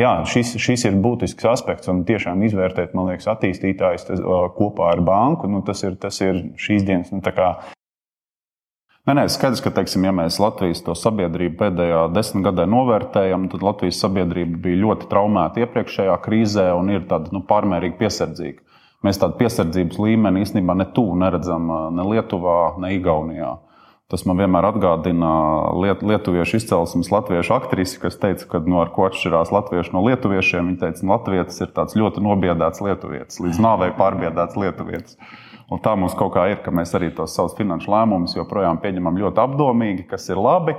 jā, 0.00 0.16
šis, 0.32 0.56
šis 0.62 0.88
ir 0.88 1.00
būtisks 1.04 1.52
aspekts, 1.52 1.92
un 1.92 2.06
tiešām 2.08 2.48
izvērtēt, 2.48 2.96
man 2.96 3.12
liekas, 3.12 3.28
attīstītājs 3.36 4.08
kopā 4.56 4.94
ar 4.96 5.04
banku, 5.04 5.52
nu, 5.52 5.60
tas, 5.68 5.84
ir, 5.84 6.00
tas 6.00 6.24
ir 6.24 6.46
šīs 6.56 6.86
dienas 6.88 7.12
nu, 7.12 7.20
Nē, 9.06 9.14
nē, 9.14 9.24
skaidrs, 9.30 9.60
ka, 9.62 9.70
teiksim, 9.70 10.02
ja 10.02 10.10
mēs 10.10 10.40
Latvijas 10.42 10.80
sabiedrību 10.98 11.54
pēdējā 11.60 12.00
desmitgadē 12.10 12.64
novērtējam, 12.66 13.44
tad 13.52 13.62
Latvijas 13.62 14.00
sabiedrība 14.02 14.58
bija 14.64 14.80
ļoti 14.80 15.06
traumēta 15.12 15.62
iepriekšējā 15.62 16.16
krīzē 16.24 16.64
un 16.74 16.90
ir 16.90 17.04
tāda 17.06 17.30
nu, 17.30 17.44
pārmērīgi 17.46 18.00
piesardzīga. 18.00 18.64
Mēs 19.06 19.22
tādu 19.22 19.38
piesardzības 19.38 20.00
līmeni 20.02 20.42
īstenībā 20.42 20.74
ne 20.74 20.88
tuvu 20.96 21.14
neredzam 21.22 21.70
ne 21.94 22.08
Lietuvā, 22.10 22.58
ne 22.82 22.90
Igaunijā. 22.96 23.52
Tas 24.10 24.26
man 24.26 24.40
vienmēr 24.42 24.66
atgādina 24.72 25.30
liet, 25.78 26.02
lietuviešu 26.06 26.58
izcelsmes 26.58 27.12
latviešu 27.14 27.54
aktrisi, 27.60 28.02
kas 28.02 28.18
teica, 28.18 28.50
ka 28.50 28.64
no 28.66 28.80
nu, 28.80 28.84
ko 28.94 29.06
atšķirās 29.06 29.54
latvieši 29.54 29.94
no 29.94 30.02
lietuviešiem. 30.06 30.72
Viņa 30.72 30.82
teica, 30.82 31.02
ka 31.04 31.12
latvietis 31.14 31.62
ir 31.62 31.72
tāds 31.78 31.98
ļoti 31.98 32.26
nobiedēts 32.26 32.82
lietuvietis, 32.82 33.38
līdz 33.42 33.62
nāvei 33.62 33.94
pārbiedēts 33.98 34.58
lietuvietis. 34.62 35.18
Un 35.72 35.80
tā 35.82 35.96
mums 35.98 36.14
kaut 36.18 36.34
kā 36.36 36.46
ir, 36.52 36.60
ka 36.62 36.74
mēs 36.74 36.94
arī 36.94 37.10
tos 37.14 37.34
savus 37.34 37.56
finanšu 37.58 37.90
lēmumus 37.90 38.36
joprojām 38.38 38.78
pieņemam 38.82 39.18
ļoti 39.24 39.42
apdomīgi, 39.42 40.06
kas 40.10 40.28
ir 40.30 40.38
labi. 40.38 40.76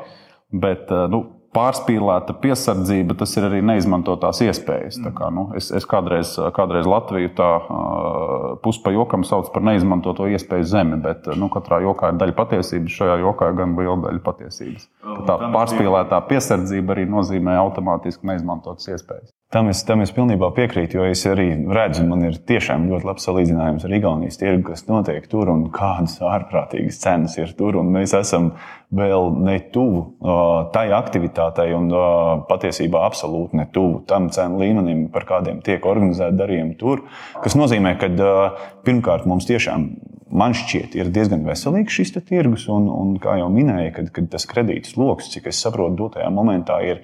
Bet 0.48 0.88
eh, 0.96 1.10
nu, 1.12 1.26
pārspīlēta 1.58 2.36
piesardzība, 2.42 3.16
tas 3.18 3.34
ir 3.40 3.48
arī 3.48 3.62
neizmantotās 3.66 4.42
iespējas. 4.46 5.00
Kā, 5.16 5.30
nu, 5.34 5.48
es, 5.58 5.70
es 5.76 5.88
kādreiz, 5.90 6.36
kādreiz 6.56 6.88
Latviju 6.90 7.32
tā 7.38 7.48
uh, 7.58 8.50
puspa 8.64 8.94
jokam 8.94 9.26
saucu 9.28 9.54
par 9.56 9.66
neizmantoto 9.66 10.28
iespēju 10.30 10.68
zemi, 10.70 11.00
bet 11.04 11.30
nu, 11.40 11.50
katrā 11.54 11.80
jokā 11.86 12.12
ir 12.14 12.20
daļa 12.22 12.38
patiesības, 12.38 12.98
šajā 13.00 13.18
jokā 13.24 13.50
gan 13.58 13.78
liela 13.80 13.98
daļa 14.06 14.24
patiesības. 14.28 14.90
Tā 15.30 15.40
pārspīlētā 15.56 16.22
piesardzība 16.30 16.98
arī 16.98 17.08
nozīmē 17.10 17.58
automātiski 17.64 18.30
neizmantotas 18.30 18.92
iespējas. 18.94 19.32
Tam 19.48 19.70
es, 19.72 19.80
tam 19.88 20.02
es 20.04 20.10
pilnībā 20.12 20.50
piekrītu, 20.58 20.98
jo 20.98 21.06
es 21.08 21.22
arī 21.30 21.54
redzu, 21.72 22.02
man 22.04 22.26
ir 22.28 22.36
tiešām 22.50 22.90
ļoti 22.90 23.08
labs 23.08 23.24
salīdzinājums 23.30 23.86
ar 23.88 23.94
Igaunijas 23.96 24.42
tirgu, 24.42 24.66
kas 24.74 24.82
notiek 24.90 25.24
tur 25.32 25.48
un 25.54 25.62
kādas 25.72 26.18
ārprātīgas 26.20 27.00
cenas 27.00 27.38
ir 27.40 27.54
tur. 27.56 27.78
Mēs 27.80 28.12
esam 28.20 28.50
vēl 28.92 29.30
ne 29.48 29.56
tuvu 29.72 30.02
uh, 30.04 30.42
tai 30.74 30.90
aktivitātei 30.98 31.72
un 31.78 31.88
uh, 31.96 32.34
patiesībā 32.50 33.06
absolūti 33.08 33.56
ne 33.62 33.70
tuvu 33.72 34.02
tam 34.12 34.28
cenu 34.36 34.60
līmenim, 34.60 35.06
par 35.16 35.24
kādiem 35.32 35.64
tiek 35.64 35.88
organizēti 35.88 36.42
darījumi 36.44 36.76
tur. 36.84 37.06
Tas 37.40 37.56
nozīmē, 37.56 37.96
ka 38.04 38.12
uh, 38.12 38.68
pirmkārt 38.84 39.32
mums 39.32 39.48
tiešām 39.48 39.88
man 40.28 40.56
šķiet, 40.60 40.96
ir 41.00 41.12
diezgan 41.16 41.46
veselīgs 41.48 41.96
šis 41.96 42.18
tirgus, 42.20 42.68
un, 42.68 42.90
un 42.92 43.16
kā 43.24 43.38
jau 43.40 43.48
minēju, 43.54 43.96
kad, 43.96 44.12
kad 44.16 44.28
tas 44.36 44.48
kredītas 44.50 44.98
lokus, 45.00 45.32
cik 45.32 45.48
es 45.52 45.64
saprotu, 45.64 45.96
dotajā 46.04 46.28
momentā 46.36 46.82
ir 46.84 47.00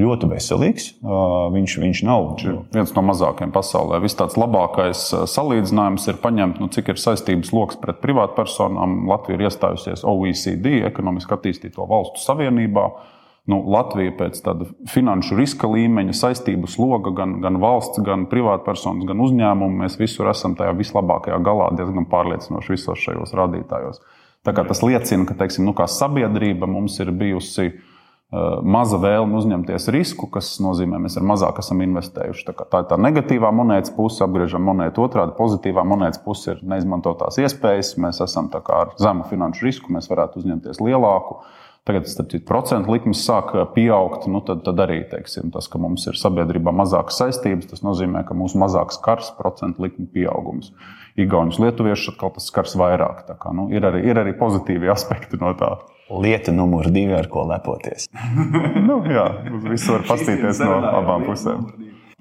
ļoti 0.00 0.28
veselīgs. 0.30 0.88
Viņš, 1.54 1.76
viņš 1.82 2.02
nav 2.06 2.28
viens 2.74 2.92
no 2.96 3.04
mazākajiem 3.06 3.52
pasaulē. 3.54 4.00
Viss 4.02 4.18
tāds 4.18 4.36
labākais 4.40 5.06
salīdzinājums 5.30 6.08
ir 6.10 6.20
paņemt, 6.22 6.60
nu, 6.62 6.70
cik 6.74 6.92
ir 6.92 7.00
saistības 7.00 7.52
lokus 7.54 7.78
pret 7.82 8.00
privātpersonām. 8.02 9.04
Latvija 9.10 9.38
ir 9.38 9.46
iestājusies 9.48 10.06
OECD, 10.08 10.80
ekonomiski 10.90 11.36
attīstīto 11.36 11.86
valstu 11.90 12.24
savienībā. 12.24 12.88
Nu, 13.50 13.58
Latvija 13.68 14.14
pēc 14.16 14.38
tāda 14.40 14.66
finanšu 14.88 15.36
riska 15.36 15.68
līmeņa, 15.68 16.14
saistību 16.16 16.70
sloga, 16.72 17.12
gan, 17.14 17.36
gan 17.44 17.60
valsts, 17.60 18.00
gan 18.02 18.24
privātpersonas, 18.30 19.04
gan 19.04 19.20
uzņēmumu, 19.20 19.82
mēs 19.84 19.98
visur 20.00 20.30
esam 20.32 20.56
tajā 20.56 20.72
vislabākajā 20.78 21.42
galā, 21.44 21.68
diezgan 21.76 22.08
pārliecinoši 22.08 22.72
visos 22.72 23.04
šajos 23.04 23.36
rādītājos. 23.36 24.00
Tas 24.48 24.80
liecina, 24.80 25.28
ka 25.28 25.36
teiksim, 25.36 25.68
nu, 25.68 25.76
sabiedrība 25.76 26.64
mums 26.68 26.96
ir 27.04 27.12
bijusi 27.12 27.68
uh, 27.68 27.82
maza 28.66 28.98
vēlme 28.98 29.36
uzņemties 29.38 29.86
risku, 29.94 30.26
kas 30.32 30.54
nozīmē, 30.64 30.98
mēs 31.04 31.18
ar 31.20 31.26
mazāk 31.28 31.60
esam 31.62 31.82
investējuši. 31.84 32.46
Tā, 32.48 32.66
tā 32.72 32.80
ir 32.82 32.88
tā 32.90 32.98
negatīvā 33.00 33.50
monētas 33.54 33.92
puse, 33.94 34.22
apgriežam 34.24 34.64
monētu 34.66 35.04
otrādi. 35.04 35.36
Pozitīvā 35.38 35.84
monētas 35.86 36.22
puse 36.24 36.54
ir 36.54 36.62
neizmantotās 36.66 37.38
iespējas. 37.42 37.94
Mēs 38.02 38.22
esam 38.24 38.50
ar 38.54 38.94
zemu 39.00 39.28
finanšu 39.30 39.68
risku, 39.68 39.92
mēs 39.94 40.10
varētu 40.10 40.42
uzņemties 40.42 40.82
lielāku. 40.82 41.42
Tagad, 41.84 42.06
starp 42.08 42.30
citu, 42.32 42.46
procentu 42.48 42.94
likmes 42.94 43.20
sāk 43.26 43.52
pieaugt. 43.74 44.24
Nu, 44.32 44.40
tad, 44.40 44.62
tad 44.64 44.78
arī 44.80 45.02
teiksim, 45.10 45.50
tas, 45.52 45.68
ka 45.68 45.78
mums 45.78 46.06
ir 46.08 46.16
sabiedrībā 46.16 46.72
mazākas 46.72 47.20
saistības, 47.20 47.68
tas 47.74 47.84
nozīmē, 47.84 48.24
ka 48.24 48.36
mūsu 48.36 48.56
mazāks 48.62 48.96
kars 49.04 49.28
procentu 49.36 49.84
likuma 49.84 50.08
pieaugums. 50.14 50.72
Igaunus, 51.20 51.60
Lietuviešus 51.60 52.14
atkal 52.14 52.32
tas 52.34 52.48
skars 52.48 52.72
vairāk. 52.80 53.26
Kā, 53.28 53.52
nu, 53.52 53.68
ir, 53.70 53.84
arī, 53.84 54.00
ir 54.08 54.22
arī 54.24 54.32
pozitīvi 54.38 54.88
aspekti 54.96 55.38
no 55.42 55.52
tā. 55.60 55.74
Lieta 56.10 56.52
numur 56.52 56.90
divi, 56.92 57.14
ar 57.16 57.30
ko 57.32 57.46
lepoties. 57.48 58.10
nu, 58.88 59.00
jā, 59.08 59.24
uz 59.56 59.64
visu 59.70 59.96
var 59.96 60.04
pastīties 60.10 60.60
no 60.64 60.82
abām 60.90 61.24
pusēm. 61.28 61.64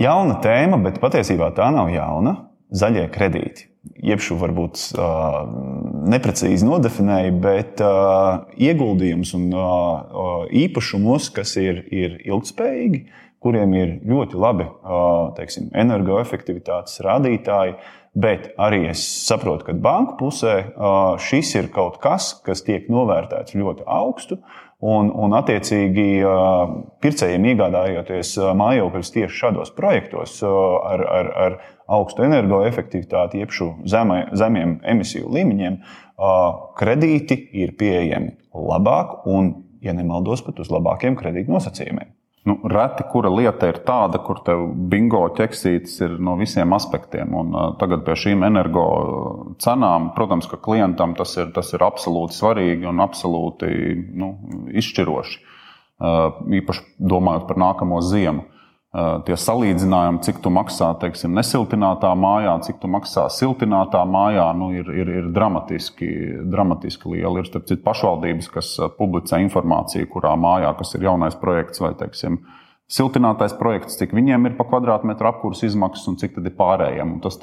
Jauna 0.02 0.40
tēma, 0.44 0.80
bet 0.86 1.02
patiesībā 1.04 1.52
tā 1.58 1.68
nav 1.76 1.92
jauna. 1.94 2.38
Zaļie 2.74 3.06
kredīti 3.14 3.73
iepšu 4.04 4.38
varbūt 4.40 4.80
uh, 4.96 5.42
neprecīzi 6.12 6.68
nodefinēju, 6.68 7.34
bet 7.44 7.84
uh, 7.84 8.46
ieguldījums 8.60 9.34
un 9.38 9.50
uh, 9.56 10.46
īpašumos, 10.64 11.30
kas 11.36 11.56
ir, 11.62 11.84
ir 11.92 12.18
ilgspējīgi, 12.24 13.04
kuriem 13.44 13.76
ir 13.76 13.90
ļoti 14.08 14.40
labi 14.40 14.70
teiksim, 15.36 15.68
energoefektivitātes 15.76 17.02
rādītāji. 17.04 17.76
Bet 18.14 18.52
arī 18.62 18.86
es 18.92 19.02
saprotu, 19.26 19.66
ka 19.68 19.74
banku 19.74 20.14
pusē 20.20 20.54
šis 21.20 21.56
ir 21.58 21.72
kaut 21.74 21.98
kas, 22.00 22.30
kas 22.46 22.62
tiek 22.64 22.86
novērtēts 22.94 23.58
ļoti 23.58 23.84
augstu. 23.90 24.38
Un, 24.84 25.10
un 25.12 25.34
attiecīgi, 25.36 26.06
pircējiem 27.04 27.50
iegādājoties 27.52 28.36
mājokļus 28.60 29.12
tieši 29.16 29.40
šādos 29.42 29.74
projektos 29.76 30.38
ar, 30.46 31.04
ar, 31.04 31.32
ar 31.48 31.58
augstu 31.88 32.24
energoefektivitāti, 32.28 33.44
jeb 33.44 33.54
zemai, 33.90 34.24
zemiem 34.38 34.80
emisiju 34.94 35.32
līmeņiem, 35.34 35.78
kredīti 36.80 37.38
ir 37.60 37.76
pieejami 37.80 38.36
labāk 38.54 39.26
un, 39.28 39.54
ja 39.84 39.96
nemaldos, 39.96 40.44
pat 40.46 40.62
uz 40.64 40.72
labākiem 40.72 41.18
kredītu 41.20 41.52
nosacījumiem. 41.52 42.14
Nu, 42.44 42.58
reti, 42.68 43.06
kura 43.08 43.30
lieta 43.32 43.70
ir 43.72 43.78
tāda, 43.88 44.20
kur 44.20 44.42
tev 44.44 44.66
bingo 44.92 45.22
ķeksītis 45.32 45.94
ir 46.04 46.18
no 46.20 46.34
visiem 46.36 46.76
aspektiem. 46.76 47.32
Un, 47.40 47.54
uh, 47.56 47.70
tagad 47.80 48.04
pie 48.04 48.18
šīm 48.20 48.44
energo 48.44 48.88
cenām, 49.64 50.10
protams, 50.18 50.50
ka 50.52 50.60
klientam 50.60 51.16
tas 51.16 51.38
ir, 51.40 51.54
tas 51.56 51.72
ir 51.72 51.86
absolūti 51.88 52.36
svarīgi 52.36 52.90
un 52.92 53.00
absolūti 53.04 53.72
nu, 54.20 54.34
izšķiroši. 54.76 55.40
Uh, 56.04 56.42
īpaši 56.60 56.84
domājot 57.00 57.48
par 57.48 57.62
nākamo 57.64 58.02
ziemu. 58.04 58.44
Eh, 58.94 59.14
tie 59.26 59.34
salīdzinājumi, 59.34 60.20
cik 60.22 60.38
tu 60.46 60.52
maksā 60.54 60.92
teiksim, 61.02 61.32
nesiltinātā 61.34 62.12
mājā, 62.14 62.52
cik 62.68 62.78
tu 62.84 62.90
maksā 62.94 63.24
siltinātā 63.34 64.04
mājā, 64.06 64.44
nu, 64.54 64.68
ir, 64.78 64.92
ir, 64.94 65.10
ir 65.10 65.30
dramatiski, 65.34 66.10
dramatiski 66.54 67.16
lieli. 67.16 67.42
Ir 67.42 67.50
starp 67.50 67.66
citu 67.72 67.82
pašvaldības, 67.88 68.52
kas 68.54 68.70
eh, 68.78 68.92
publicē 68.94 69.42
informāciju, 69.48 70.12
kurā 70.14 70.36
mājā, 70.38 70.76
kas 70.78 70.94
ir 70.94 71.08
jaunais 71.08 71.34
projekts 71.42 71.82
vai 71.82 71.96
teiksim, 71.98 72.38
siltinātais 72.86 73.58
projekts, 73.58 73.98
cik 73.98 74.14
viņiem 74.14 74.46
ir 74.52 74.60
pa 74.60 74.70
kvadrātmetru 74.70 75.32
apkurss 75.32 75.66
izmaksas 75.66 76.12
un 76.14 76.22
cik 76.22 76.38
tad 76.38 76.52
ir 76.52 76.54
pārējiem. 76.62 77.18
Un 77.18 77.24
tas 77.26 77.42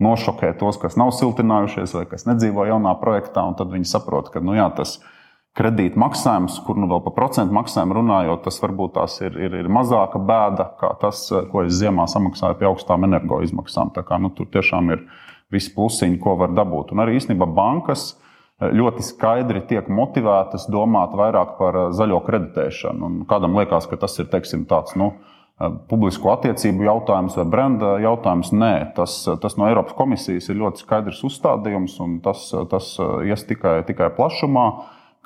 nošokē 0.00 0.54
tos, 0.56 0.80
kas 0.80 0.96
nav 0.96 1.12
siltinājušies 1.18 1.98
vai 2.00 2.08
kas 2.08 2.24
nedzīvo 2.30 2.64
jaunā 2.72 2.96
projektā, 3.02 3.44
un 3.44 3.60
tad 3.60 3.76
viņi 3.76 3.92
saprot, 3.92 4.32
ka 4.32 4.40
nu, 4.40 4.56
jā, 4.56 4.72
tas 4.80 5.02
ir 5.02 5.10
kredīta 5.56 6.00
maksājums, 6.00 6.56
kur 6.64 6.78
nu 6.80 6.88
vēl 6.88 7.02
par 7.04 7.14
procentu 7.16 7.54
maksājumu 7.56 7.98
runājot, 7.98 8.44
tas 8.46 8.58
varbūt 8.62 8.94
tās 8.96 9.18
ir, 9.20 9.36
ir, 9.36 9.58
ir 9.60 9.68
mazāka 9.72 10.20
bēda 10.20 10.70
nekā 10.72 10.94
tas, 11.02 11.26
ko 11.50 11.66
es 11.66 11.76
ziemā 11.76 12.06
samaksāju 12.08 12.56
pie 12.60 12.68
augstām 12.70 13.04
energoizmaksām. 13.08 13.92
Tā 13.96 14.04
kā, 14.08 14.18
nu, 14.22 14.32
tur 14.36 14.48
tiešām 14.52 14.92
ir 14.94 15.04
visi 15.52 15.74
plusiņi, 15.74 16.20
ko 16.22 16.38
var 16.40 16.54
dabūt. 16.56 16.94
Un 16.94 17.04
arī 17.04 17.18
īstenībā 17.18 17.48
bankas 17.52 18.14
eh, 18.14 18.70
ļoti 18.72 19.04
skaidri 19.04 19.60
tiek 19.68 19.90
motivētas 19.92 20.70
domāt 20.72 21.12
vairāk 21.18 21.58
par 21.58 21.76
eh, 21.76 21.92
zaļo 21.98 22.22
kreditēšanu. 22.24 23.04
Un 23.10 23.20
kādam 23.28 23.60
liekas, 23.60 23.90
ka 23.90 24.00
tas 24.00 24.16
ir 24.24 24.30
teiksim, 24.32 24.64
tāds. 24.70 24.96
Nu, 24.96 25.10
eh, 25.60 25.68
Publisko 25.92 26.32
attiecību 26.32 26.88
jautājums 26.88 27.36
vai 27.36 27.46
brenda 27.52 27.92
jautājums. 28.00 28.54
Nē, 28.56 28.72
tas, 28.96 29.20
tas 29.44 29.60
no 29.60 29.68
Eiropas 29.68 29.98
komisijas 30.00 30.48
ir 30.48 30.62
ļoti 30.64 30.86
skaidrs 30.86 31.20
uzstādījums, 31.28 32.00
un 32.00 32.18
tas, 32.24 32.48
tas 32.72 32.96
ies 33.28 33.44
tikai, 33.52 33.82
tikai 33.84 34.08
plašumā 34.16 34.66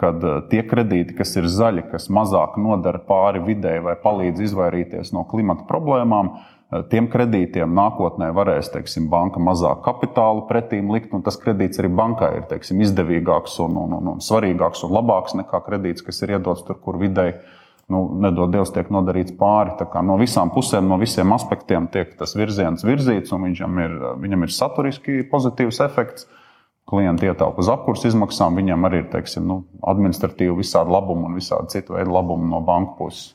kad 0.00 0.24
eh, 0.24 0.42
tie 0.50 0.62
kredīti, 0.66 1.16
kas 1.16 1.34
ir 1.40 1.48
zaļi, 1.50 1.88
kas 1.92 2.10
mazāk 2.12 2.58
nodara 2.60 3.00
pāri 3.02 3.42
videi 3.44 3.80
vai 3.84 3.96
palīdz 4.00 4.44
izvairīties 4.50 5.12
no 5.16 5.24
klimata 5.28 5.66
problēmām, 5.68 6.32
eh, 6.36 6.84
tiem 6.92 7.08
kredītiem 7.12 7.72
nākotnē 7.76 8.30
varēs 8.36 8.70
teiksim, 8.74 9.08
banka 9.12 9.40
mazāk 9.42 9.82
kapitālu 9.86 10.46
pretīm 10.50 10.92
likt, 10.92 11.14
un 11.16 11.24
tas 11.26 11.40
kredīts 11.40 11.80
arī 11.80 11.92
bankai 12.02 12.32
ir 12.42 12.48
teiksim, 12.50 12.82
izdevīgāks 12.84 13.58
un, 13.64 13.76
un, 13.84 14.00
un, 14.00 14.14
un 14.14 14.24
svarīgāks 14.24 14.84
un 14.86 14.96
labāks 14.98 15.38
nekā 15.40 15.62
kredīts, 15.68 16.04
kas 16.04 16.20
ir 16.22 16.36
iedots 16.36 16.66
tur, 16.66 16.80
kur 16.82 17.00
videi. 17.00 17.38
Nu, 17.86 18.00
nedod 18.18 18.50
Dievs, 18.50 18.72
tiek 18.74 18.88
nodarīts 18.90 19.36
pāri. 19.38 19.70
No 20.02 20.16
visām 20.18 20.50
pusēm, 20.50 20.88
no 20.90 20.96
visiem 20.98 21.30
aspektiem 21.30 21.84
tiek 21.86 22.16
tas 22.18 22.32
virziens 22.34 22.82
virzīts, 22.82 23.30
un 23.30 23.44
viņam 23.46 23.78
ir, 23.78 23.94
viņam 24.24 24.42
ir 24.42 24.50
saturiski 24.50 25.20
pozitīvs 25.30 25.78
efekts. 25.84 26.26
Uh, 26.26 26.40
klienti 26.86 27.26
ietaupa 27.26 27.62
uz 27.62 27.70
apkursu 27.72 28.10
izmaksām, 28.10 28.58
viņiem 28.58 28.86
arī 28.86 29.02
ir 29.02 29.08
teiksim, 29.12 29.46
nu, 29.48 29.62
administratīvi 29.90 30.60
visādi 30.60 30.94
labumi 30.94 31.30
un 31.30 31.38
visādi 31.38 31.74
citu 31.74 31.96
veidu 31.96 32.14
labumi 32.14 32.48
no 32.52 32.62
banku 32.66 32.96
puses. 33.00 33.32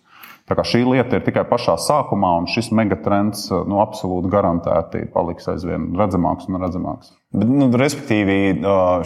Tā 0.49 0.55
kā 0.57 0.65
šī 0.67 0.81
lieta 0.83 1.15
ir 1.15 1.23
tikai 1.23 1.45
pašā 1.47 1.77
sākumā, 1.79 2.33
un 2.41 2.47
šis 2.51 2.71
megatrends 2.75 3.45
nu, 3.53 3.77
absolūti 3.79 4.31
garantēti 4.31 5.05
paliks 5.13 5.47
aizvien 5.51 5.91
redzamāks 5.95 6.49
un 6.49 6.59
redzamāks. 6.59 7.13
Bet, 7.31 7.47
nu, 7.47 7.69
respektīvi, 7.79 8.37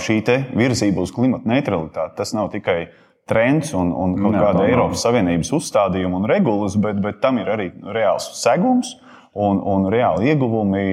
šī 0.02 0.20
virzība 0.58 1.04
uz 1.06 1.14
klimata 1.14 1.52
neutralitāti 1.52 2.18
tas 2.18 2.34
nav 2.34 2.50
tikai 2.56 2.80
trends 3.30 3.74
un, 3.78 3.92
un 3.94 4.16
kaut 4.18 4.38
kāda 4.38 4.66
Eiropas 4.70 5.06
Savienības 5.06 5.52
uzstādījuma 5.58 6.22
un 6.22 6.30
regulas, 6.30 6.78
bet, 6.82 6.98
bet 7.02 7.22
tam 7.22 7.42
ir 7.42 7.52
arī 7.54 7.72
reāls 7.94 8.32
segums 8.40 8.96
un, 9.36 9.60
un 9.60 9.88
reāli 9.92 10.30
ieguvumi, 10.32 10.84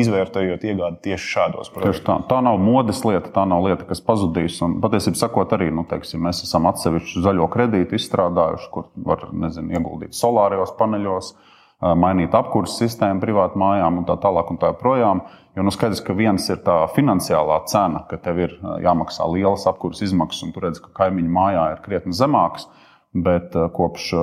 izvērtējot 0.00 0.64
iegādi 0.70 1.02
tieši 1.04 1.32
šādos 1.34 1.72
projektos. 1.74 2.00
Tā. 2.06 2.16
tā 2.30 2.38
nav 2.44 2.56
modes 2.62 3.02
lieta, 3.04 3.28
tā 3.34 3.44
nav 3.48 3.66
lieta, 3.66 3.84
kas 3.88 4.00
pazudīs. 4.04 4.56
Un, 4.64 4.78
patiesībā, 4.82 5.20
sakot, 5.20 5.52
arī 5.56 5.68
nu, 5.74 5.84
teiksim, 5.88 6.22
mēs 6.24 6.40
esam 6.46 6.68
atsevišķu 6.70 7.22
zaļo 7.26 7.50
kredītu 7.52 7.98
izstrādājuši, 7.98 8.70
kur 8.72 8.88
var 9.04 9.28
nezinu, 9.36 9.76
ieguldīt 9.76 10.16
solārijos 10.16 10.74
paneļos. 10.80 11.34
Mainīt 11.78 12.32
apkurses 12.34 12.80
sistēmu 12.80 13.22
privātu 13.22 13.60
mājām 13.62 14.00
un 14.00 14.06
tā 14.08 14.16
tālāk. 14.18 14.48
Un 14.50 14.56
tā 14.58 14.72
projām, 14.74 15.20
jo 15.54 15.62
nu 15.62 15.70
skaidrs, 15.70 16.00
ka 16.02 16.16
viens 16.18 16.48
ir 16.50 16.58
tā 16.64 16.80
finansiālā 16.90 17.60
cena, 17.70 18.00
ka 18.08 18.18
tev 18.18 18.40
ir 18.42 18.56
jāmaksā 18.82 19.28
lielas 19.30 19.68
apkurses 19.70 20.08
izmaksas, 20.08 20.42
un 20.48 20.56
tu 20.56 20.64
redz, 20.64 20.80
ka 20.82 20.90
kaimiņu 21.04 21.30
mājā 21.36 21.68
ir 21.76 21.84
krietni 21.84 22.16
zemāks. 22.18 22.66
Bet 23.12 23.56
eh, 23.56 23.68
kopš 23.72 24.10
eh, 24.12 24.18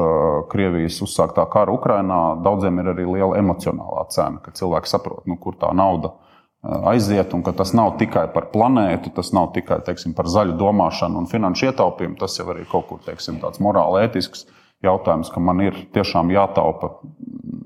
Krievijas 0.52 1.00
uzsāktā 1.02 1.48
kara 1.50 1.74
Ukrainā 1.74 2.20
daudziem 2.46 2.78
ir 2.82 2.92
arī 2.94 3.08
liela 3.10 3.40
emocionālā 3.40 4.06
cena, 4.14 4.38
ka 4.44 4.54
cilvēki 4.54 4.92
saprot, 4.92 5.24
nu, 5.26 5.40
kur 5.42 5.58
tā 5.58 5.72
nauda 5.74 6.12
eh, 6.14 6.92
aiziet, 6.94 7.34
un 7.34 7.42
ka 7.46 7.56
tas 7.58 7.74
nav 7.74 7.96
tikai 8.02 8.28
par 8.34 8.52
planētu, 8.54 9.10
tas 9.16 9.34
nav 9.34 9.50
tikai 9.56 9.80
teiksim, 9.88 10.14
par 10.18 10.30
zaļu 10.30 10.54
domāšanu 10.60 11.24
un 11.24 11.30
finanšu 11.32 11.72
ietaupījumu. 11.72 12.20
Tas 12.22 12.38
jau 12.38 12.46
arī 12.54 12.68
kaut 12.70 12.86
kur 12.92 13.02
teiksim, 13.08 13.40
tāds 13.42 13.64
morāli 13.64 14.04
ētisks 14.06 14.46
jautājums, 14.86 15.34
ka 15.34 15.42
man 15.42 15.66
ir 15.66 15.82
tiešām 15.96 16.30
jātaupa 16.30 17.00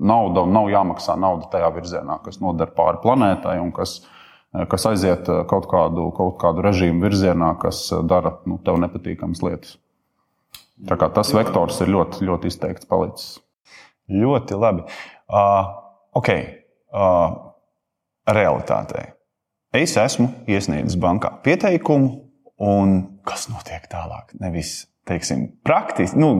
nauda 0.00 0.46
un 0.46 0.56
nav 0.56 0.70
jāmaksā 0.72 1.18
nauda 1.20 1.50
tajā 1.52 1.68
virzienā, 1.76 2.16
kas 2.24 2.40
noder 2.40 2.72
pāri 2.72 3.02
planētai 3.02 3.58
un 3.60 3.74
kas, 3.76 3.98
kas 4.72 4.88
aiziet 4.88 5.28
kaut 5.50 5.68
kādu, 5.68 6.08
kaut 6.16 6.38
kādu 6.40 6.64
režīmu 6.64 7.04
virzienā, 7.04 7.52
kas 7.60 7.90
dara 8.08 8.38
nu, 8.48 8.56
tev 8.64 8.80
nepatīkamas 8.80 9.44
lietas. 9.44 9.76
Tā 10.88 10.96
kā 11.00 11.10
tas 11.12 11.32
vektors 11.36 11.80
ir 11.84 11.92
ļoti, 11.92 12.24
ļoti 12.28 12.50
izteikts 12.50 12.88
palicis. 12.88 13.38
Ļoti 14.10 14.58
labi. 14.58 14.84
Uh, 15.30 15.72
ok, 16.18 16.30
uh, 16.96 17.26
realitātei. 18.30 19.10
Es 19.76 19.94
esmu 20.00 20.30
iesniedzis 20.50 20.98
bankā 20.98 21.36
pieteikumu, 21.44 22.14
un 22.66 22.96
kas 23.28 23.46
notiek 23.52 23.84
tālāk? 23.92 24.32
Nevis 24.42 24.88
teiksim, 25.06 25.46
praktiski, 25.66 26.18
nu, 26.20 26.30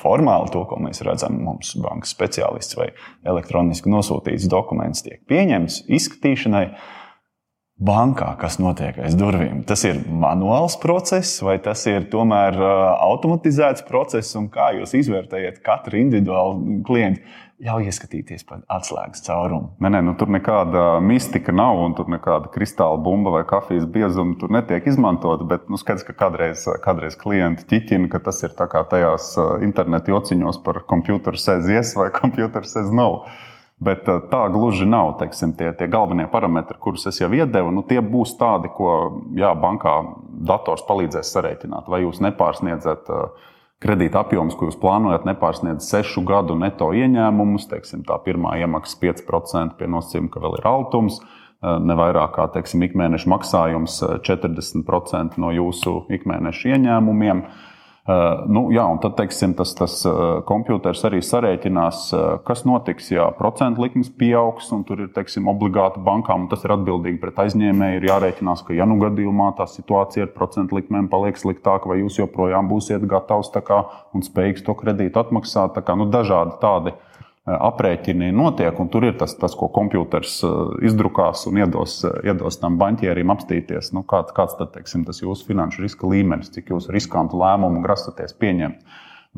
formāli 0.00 0.52
to, 0.54 0.62
ko 0.68 0.78
mēs 0.82 1.02
redzam, 1.06 1.36
mums 1.44 1.74
bankas 1.80 2.14
speciālists 2.14 2.78
vai 2.78 2.90
elektroniski 3.28 3.92
nosūtīts 3.92 4.48
dokuments 4.50 5.04
tiek 5.06 5.20
pieņemts 5.28 5.84
izskatīšanai. 5.98 6.64
Uh, 6.70 6.99
bankā, 7.80 8.34
kas 8.40 8.58
notiek 8.60 8.98
aiz 9.00 9.16
durvīm. 9.18 9.62
Tas 9.68 9.82
ir 9.88 10.02
manuāls 10.04 10.76
process, 10.82 11.40
vai 11.44 11.56
tas 11.64 11.86
ir 11.88 12.10
tomēr 12.12 12.58
uh, 12.60 12.72
automatizēts 13.08 13.86
process, 13.88 14.36
un 14.36 14.50
kā 14.52 14.70
jūs 14.76 14.92
izvērtējat 15.00 15.62
katru 15.64 16.00
individuālu 16.02 16.82
klientu? 16.86 17.24
Ļauj 17.60 17.90
ieskatīties 17.90 18.46
par 18.48 18.62
atslēgas 18.72 19.20
caurumu. 19.26 19.74
Nē, 19.84 19.90
nē, 19.92 19.98
nu, 20.06 20.14
tur 20.16 20.30
nekāda 20.32 20.94
mistika 21.04 21.52
nav, 21.52 21.76
un 21.84 21.92
tur 21.96 22.08
nekāda 22.08 22.48
kristāla 22.54 22.96
bumba 23.04 23.34
vai 23.34 23.42
kafijas 23.48 23.84
biezuma 23.84 24.38
tur 24.40 24.52
netiek 24.56 24.88
izmantota. 24.88 25.44
Bet 25.48 25.68
nu, 25.68 25.76
skaidrs, 25.80 26.06
ka 26.08 26.16
kādreiz, 26.22 26.64
kādreiz 26.80 27.18
klienti 27.20 27.68
ķiķina, 27.68 28.08
ka 28.12 28.22
tas 28.30 28.40
ir 28.48 28.56
tā 28.56 28.64
kā 28.72 28.80
tajās 28.88 29.34
uh, 29.36 29.58
internetu 29.66 30.14
jociņos 30.14 30.62
par 30.64 30.80
computer 30.88 31.36
says 31.36 31.68
yes 31.68 31.92
vai 32.00 32.08
computer 32.22 32.64
says 32.64 32.88
no. 32.88 33.10
Bet 33.80 34.04
tā 34.04 34.40
gluži 34.52 34.84
nav. 34.84 35.14
Teiksim, 35.22 35.54
tie, 35.56 35.70
tie 35.72 35.86
galvenie 35.88 36.26
parametri, 36.28 36.76
kurus 36.80 37.06
es 37.08 37.20
jau 37.22 37.30
iedevu, 37.32 37.70
nu, 37.72 37.80
tie 37.88 38.02
būs 38.04 38.34
tādi, 38.40 38.68
ko 38.76 38.90
jā, 39.36 39.54
bankā 39.56 39.94
dators 40.44 40.84
palīdzēs 40.88 41.32
sarēķināt. 41.32 41.88
Vai 41.88 42.02
jūs 42.02 42.20
nepārsniedzat 42.20 43.08
kredīta 43.80 44.20
apjoms, 44.20 44.58
ko 44.58 44.68
jūs 44.68 44.76
plānojat, 44.80 45.24
nepārsniedz 45.24 45.88
sešu 45.88 46.26
gadu 46.28 46.58
neto 46.60 46.90
ieņēmumus. 46.92 47.70
Teiksim, 47.72 48.04
tā 48.04 48.20
pirmā 48.20 48.58
iemaksa 48.60 49.00
5% 49.00 49.80
pie 49.80 49.88
nosacījuma, 49.88 50.28
ka 50.34 50.44
vēl 50.44 50.60
ir 50.60 50.68
altums. 50.68 51.22
Ne 51.60 51.96
vairāk 51.96 52.36
kā 52.36 52.46
teiksim, 52.52 52.84
ikmēneša 52.84 53.32
maksājums 53.32 53.96
40% 54.28 55.40
no 55.40 55.56
jūsu 55.56 56.02
ikmēneša 56.20 56.76
ieņēmumiem. 56.76 57.44
Uh, 57.44 57.66
nu, 58.50 58.62
jā, 58.72 58.84
un 58.88 58.98
tad 59.02 59.12
teiksim, 59.18 59.52
tas, 59.58 59.74
tas 59.76 59.98
uh, 60.08 60.40
kompjuters 60.48 61.02
arī 61.06 61.20
sarēķinās, 61.24 61.98
uh, 62.16 62.22
kas 62.46 62.64
notiks, 62.66 63.10
ja 63.12 63.26
procentu 63.36 63.84
likmes 63.84 64.08
pieaugs, 64.20 64.70
un 64.74 64.86
tur 64.88 65.04
ir 65.04 65.10
teiksim, 65.14 65.50
obligāti 65.52 66.00
bankām, 66.06 66.46
un 66.46 66.50
tas 66.50 66.64
ir 66.64 66.74
atbildīgi 66.74 67.20
pret 67.20 67.42
aizņēmēju. 67.44 68.00
Ir 68.00 68.08
jārēķinās, 68.08 68.64
ka, 68.66 68.74
ja 68.78 68.88
nu 68.88 68.96
gadījumā 69.02 69.52
tā 69.58 69.68
situācija 69.70 70.26
ar 70.26 70.32
procentu 70.34 70.80
likmēm 70.80 71.10
paliek 71.12 71.38
sliktāka, 71.38 71.92
vai 71.92 72.00
jūs 72.00 72.18
joprojām 72.22 72.72
būsiet 72.72 73.04
gatavs 73.10 73.52
kā, 73.60 73.84
un 74.16 74.24
spējīgs 74.26 74.64
to 74.66 74.74
kredītu 74.80 75.20
atmaksāt. 75.20 75.78
Kā, 75.84 75.98
nu, 76.00 76.08
dažādi 76.10 76.56
tādi 76.64 76.96
Eh, 76.96 77.09
aprēķini 77.48 78.30
notiek, 78.36 78.76
un 78.80 78.90
tur 78.92 79.06
ir 79.08 79.14
tas, 79.18 79.32
tas 79.40 79.54
ko 79.56 79.70
kompjuters 79.72 80.40
eh, 80.44 80.56
izdrukās 80.90 81.46
un 81.48 81.60
iedos, 81.62 82.00
eh, 82.04 82.18
iedos 82.30 82.60
tam 82.60 82.76
banķierim 82.80 83.32
apstīties, 83.32 83.92
nu, 83.96 84.04
kāds, 84.08 84.34
kāds 84.36 84.58
tad, 84.58 84.74
teiksim, 84.74 85.06
tas 85.08 85.22
jūsu 85.22 85.48
finanšu 85.48 85.86
riska 85.86 86.10
līmenis, 86.10 86.52
cik 86.54 86.74
jūs 86.74 86.90
riskantu 86.92 87.40
lēmumu 87.40 87.82
grasaties 87.84 88.36
pieņemt. 88.36 88.84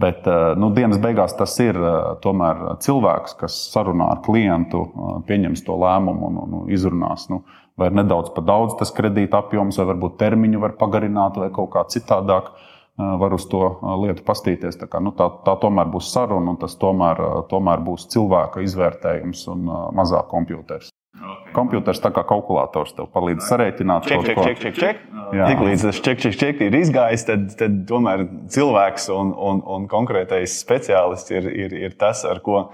Bet 0.02 0.24
nu, 0.56 0.70
dienas 0.72 0.96
beigās 0.96 1.34
tas 1.36 1.52
ir 1.60 1.76
tomēr 2.24 2.62
cilvēks, 2.80 3.34
kas 3.36 3.58
sarunā 3.74 4.06
ar 4.14 4.22
klientu, 4.24 4.86
pieņems 5.28 5.60
to 5.66 5.76
lēmumu 5.76 6.30
un, 6.30 6.38
un 6.40 6.70
izrunās. 6.72 7.26
Nu, 7.28 7.42
vai 7.76 7.90
ir 7.90 7.98
nedaudz 7.98 8.32
par 8.32 8.46
daudz 8.48 8.78
tas 8.80 8.94
kredīta 8.96 9.42
apjoms, 9.44 9.76
vai 9.76 9.90
varbūt 9.90 10.16
termiņu 10.22 10.62
var 10.64 10.78
pagarināt, 10.80 11.36
vai 11.36 11.50
kaut 11.52 11.74
kā 11.74 11.84
citādāk. 11.92 12.48
Uh, 12.48 12.71
var 12.96 13.34
uz 13.34 13.46
to 13.48 13.62
lietu 14.02 14.24
pastīties. 14.26 14.76
Tā, 14.80 14.88
kā, 14.90 15.00
nu, 15.00 15.14
tā, 15.16 15.28
tā 15.46 15.56
tomēr 15.60 15.88
būs 15.92 16.12
saruna, 16.12 16.54
un 16.54 16.58
tas 16.60 16.76
tomēr, 16.80 17.20
tomēr 17.50 17.84
būs 17.84 18.08
cilvēka 18.12 18.64
izvērtējums 18.66 19.46
un 19.52 19.70
mazāk 19.96 20.28
kompjuters. 20.32 20.92
Okay. 21.12 21.52
Komputers 21.54 22.00
tā 22.02 22.08
kā 22.10 22.22
kalkulators 22.26 22.94
tev 22.96 23.10
palīdz 23.12 23.44
sarēķināt 23.46 24.06
ček, 24.08 24.22
ček, 24.26 24.38
ček, 24.42 24.62
ček, 24.62 24.78
ček. 24.80 25.02
Tik 25.32 25.60
līdz 25.60 25.84
tas 25.86 26.00
ček, 26.04 26.22
ček, 26.24 26.38
ček 26.40 26.62
ir 26.66 26.76
izgājis, 26.76 27.26
tad, 27.28 27.44
tad 27.60 27.76
tomēr 27.88 28.24
cilvēks 28.52 29.10
un, 29.12 29.34
un, 29.36 29.60
un 29.76 29.84
konkrētais 29.92 30.56
speciālists 30.64 31.34
ir, 31.34 31.50
ir, 31.52 31.76
ir 31.84 31.94
tas, 32.00 32.24
ar 32.28 32.40
ko 32.44 32.64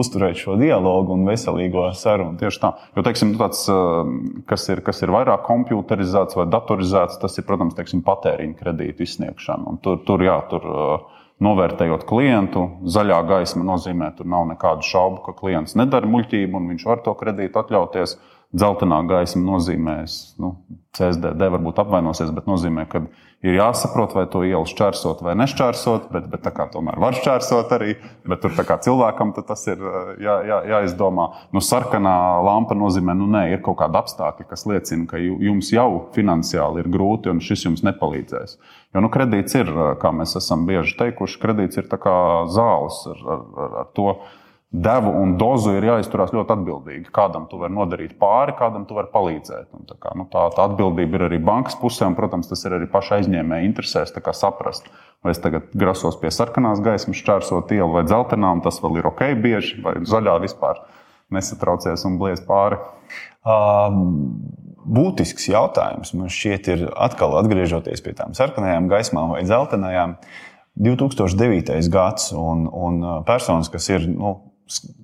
uzturēt 0.00 0.38
šo 0.40 0.56
dialogu 0.60 1.14
un 1.16 1.26
veselīgo 1.28 1.86
sarunu. 1.98 2.38
Tieši 2.40 2.60
tā. 2.62 2.72
Jo, 2.96 3.04
teiksim, 3.06 3.34
tāds, 3.40 3.64
eh, 3.70 4.12
kas, 4.48 4.68
ir, 4.72 4.82
kas 4.86 5.02
ir 5.04 5.12
vairāk 5.14 5.44
komputerizēts 5.48 6.38
vai 6.38 6.46
datorizēts, 6.50 7.20
tas 7.22 7.38
ir, 7.38 7.46
protams, 7.48 7.76
teiksim, 7.78 8.04
patēriņa 8.06 8.58
kredītu 8.60 9.06
izsniegšana. 9.06 9.68
Un 9.68 9.80
tur, 9.84 10.00
tur, 10.06 10.24
jā, 10.24 10.38
tur 10.50 10.68
eh, 10.68 11.22
novērtējot 11.42 12.06
klientu, 12.06 12.68
zaļā 12.86 13.22
gaisma 13.28 13.64
nozīmē, 13.66 14.12
ka 14.18 14.26
nav 14.28 14.46
nekādu 14.52 14.86
šaubu, 14.86 15.22
ka 15.26 15.34
klients 15.38 15.74
nedara 15.78 16.08
muļķību 16.10 16.58
un 16.58 16.70
viņš 16.74 16.86
var 16.86 17.02
to 17.06 17.14
kredītu 17.18 17.62
atļauties. 17.62 18.16
Zeltainā 18.52 18.98
gaisma 19.08 19.46
nozīmē, 19.46 19.94
nu, 20.42 20.56
CSDD 20.92 21.46
varbūt 21.54 21.78
apvainosies, 21.80 22.28
bet 22.36 22.44
nozīmē, 22.44 22.82
ka 22.90 23.00
ir 23.40 23.54
jāsaprot, 23.56 24.12
vai 24.12 24.26
to 24.28 24.42
ielu 24.44 24.66
šķērsot 24.68 25.22
vai 25.24 25.32
nešķērsot, 25.40 26.10
bet, 26.12 26.26
bet 26.28 26.42
tā 26.44 26.52
kā 26.52 26.66
tomēr 26.68 27.00
var 27.00 27.16
šķērsot 27.16 27.72
arī, 27.78 27.94
bet 28.28 28.42
tur 28.44 28.52
kā 28.68 28.76
cilvēkam 28.84 29.32
tas 29.38 29.64
ir 29.72 29.80
jā, 30.20 30.34
jā, 30.50 30.58
jāizdomā. 30.68 31.30
Nu, 31.56 31.62
sarkanā 31.64 32.14
lampa 32.44 32.76
nozīmē, 32.76 33.16
nu 33.16 33.30
nē, 33.32 33.46
ir 33.54 33.64
kaut 33.64 33.80
kāda 33.80 34.04
apstākļa, 34.04 34.46
kas 34.52 34.66
liecina, 34.68 35.08
ka 35.08 35.22
jums 35.22 35.72
jau 35.72 35.88
finansiāli 36.12 36.84
ir 36.84 36.92
grūti 36.92 37.32
un 37.32 37.40
šis 37.40 37.64
jums 37.70 37.86
nepalīdzēs. 37.88 38.58
Jo 38.92 39.00
nu, 39.00 39.08
kredīts 39.16 39.56
ir, 39.56 39.72
kā 40.02 40.12
mēs 40.12 40.36
esam 40.36 40.68
bieži 40.68 40.98
teikuši, 41.00 41.40
kredīts 41.40 41.80
ir 41.80 41.88
kā 41.88 42.20
zāles 42.52 43.00
ar, 43.08 43.26
ar, 43.32 43.76
ar 43.80 43.90
to 43.96 44.12
devu 44.72 45.12
un 45.20 45.34
dozu 45.40 45.74
ir 45.76 45.84
jāizturās 45.84 46.32
ļoti 46.32 46.54
atbildīgi. 46.54 47.10
Kādam 47.14 47.44
tu 47.50 47.60
vari 47.60 47.74
nodarīt 47.76 48.14
pāri, 48.20 48.54
kādam 48.56 48.86
tu 48.88 48.96
vari 48.96 49.10
palīdzēt. 49.12 49.68
Un 49.76 49.84
tā, 49.88 49.98
kā, 50.00 50.14
nu, 50.16 50.24
tā, 50.32 50.46
tā 50.56 50.64
atbildība 50.70 51.18
ir 51.18 51.26
arī 51.28 51.40
bankas 51.44 51.76
pusē, 51.80 52.08
un, 52.08 52.16
protams, 52.16 52.48
tas 52.48 52.64
ir 52.64 52.78
arī 52.78 52.88
paša 52.92 53.20
aizņēmēja 53.20 53.68
interesēs 53.68 54.16
saprast, 54.32 54.88
vai 55.22 55.34
es 55.36 55.42
tagad 55.44 55.68
grasos 55.76 56.16
pie 56.20 56.32
sarkanās 56.32 56.80
gaismas, 56.80 57.20
šķērsot 57.20 57.74
ielu 57.76 57.92
vai 57.92 58.06
dzeltenā, 58.08 58.54
un 58.56 58.64
tas 58.64 58.80
vēl 58.80 59.02
ir 59.02 59.12
ok, 59.12 59.22
bieži, 59.44 59.82
vai 59.84 59.98
zaļā 60.08 60.40
vispār 60.42 60.80
nesatraucies 61.32 62.08
un 62.08 62.18
bliez 62.20 62.40
pāri. 62.44 62.80
Um 63.44 64.10
būtisks 64.82 65.48
jautājums. 65.50 66.12
Man 66.16 66.30
šķiet, 66.32 66.70
ir 66.74 66.86
atkal 66.90 67.36
atgriežoties 67.38 68.02
pie 68.04 68.14
tām 68.18 68.34
sarkanajām 68.34 68.88
gaismām 68.90 69.34
vai 69.36 69.44
dzeltenajām. 69.46 70.16
2009. 70.82 71.76
gads 71.92 72.30
un, 72.32 72.64
un 72.66 73.02
personas, 73.28 73.68
kas 73.72 73.90
ir 73.92 74.06
nu, 74.08 74.51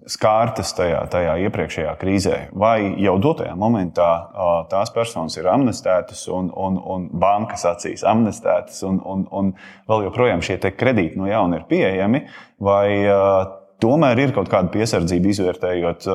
skārtas 0.09 0.71
tajā, 0.77 1.01
tajā 1.13 1.35
iepriekšējā 1.49 1.93
krīzē, 2.01 2.37
vai 2.57 2.95
jau 3.03 3.17
dotajā 3.21 3.55
momentā 3.59 4.09
tās 4.71 4.93
personas 4.95 5.37
ir 5.37 5.49
amnestētas 5.51 6.25
un, 6.33 6.49
un, 6.55 6.79
un 6.79 7.09
bankas 7.13 7.67
acīs 7.69 8.05
amnestētas, 8.09 8.81
un, 8.89 9.03
un, 9.05 9.27
un 9.29 9.53
vēl 9.91 10.07
joprojām 10.09 10.45
šie 10.45 10.61
kredīti 10.71 11.21
no 11.21 11.29
jauna 11.29 11.61
ir 11.61 11.69
pieejami, 11.69 12.25
vai 12.65 12.89
tomēr 13.83 14.25
ir 14.25 14.35
kaut 14.37 14.51
kāda 14.53 14.73
piesardzība 14.75 15.35
izvērtējot 15.35 16.09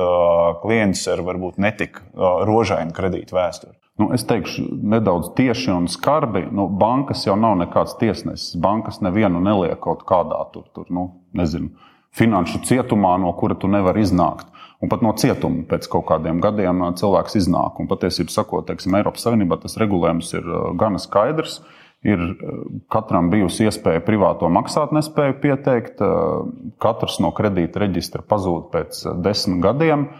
klientus 0.64 1.06
ar 1.12 1.24
varbūt 1.24 1.62
netik 1.62 2.02
rožainu 2.14 2.96
kredītu 2.96 3.38
vēsturi? 3.38 3.76
Nu, 3.94 4.08
es 4.10 4.24
teikšu, 4.26 4.64
nedaudz 4.90 5.28
tieši 5.38 5.70
un 5.70 5.84
skarbi. 5.86 6.42
Nu, 6.50 6.66
bankas 6.66 7.22
jau 7.28 7.36
nav 7.38 7.54
nekāds 7.60 7.94
tiesnesis. 8.00 8.56
Bankas 8.58 8.98
nevienu 9.06 9.38
neliek 9.38 9.78
kaut 9.82 10.02
kādā 10.08 10.40
tur, 10.50 10.64
tur 10.74 10.88
nu, 10.90 11.04
nezinu, 11.38 11.70
finanšu 12.14 12.62
cietumā, 12.66 13.16
no 13.20 13.32
kura 13.38 13.56
tu 13.58 13.70
nevari 13.70 14.04
iznākt. 14.04 14.50
Un 14.82 14.90
pat 14.92 15.04
no 15.04 15.14
cietuma 15.16 15.64
pēc 15.68 15.86
kaut 15.90 16.04
kādiem 16.10 16.42
gadiem 16.44 16.82
cilvēks 16.98 17.38
iznāk. 17.40 17.78
Un 17.80 17.88
patiesībā, 17.88 18.32
sakot, 18.32 18.66
teiksim, 18.68 18.96
Eiropas 18.98 19.24
Savienībā 19.24 19.58
tas 19.62 19.78
regulējums 19.80 20.34
ir 20.36 20.50
gana 20.80 21.00
skaidrs. 21.00 21.62
Ir 22.04 22.20
katram 22.92 23.30
bijusi 23.32 23.64
iespēja 23.64 24.02
privāto 24.04 24.50
maksātnespēju 24.52 25.38
pieteikt. 25.40 26.02
Katrs 26.84 27.16
no 27.24 27.30
kredīta 27.32 27.80
reģistra 27.80 28.20
pazūd 28.28 28.68
pēc 28.74 29.00
desmit 29.24 29.62
gadiem. 29.64 30.10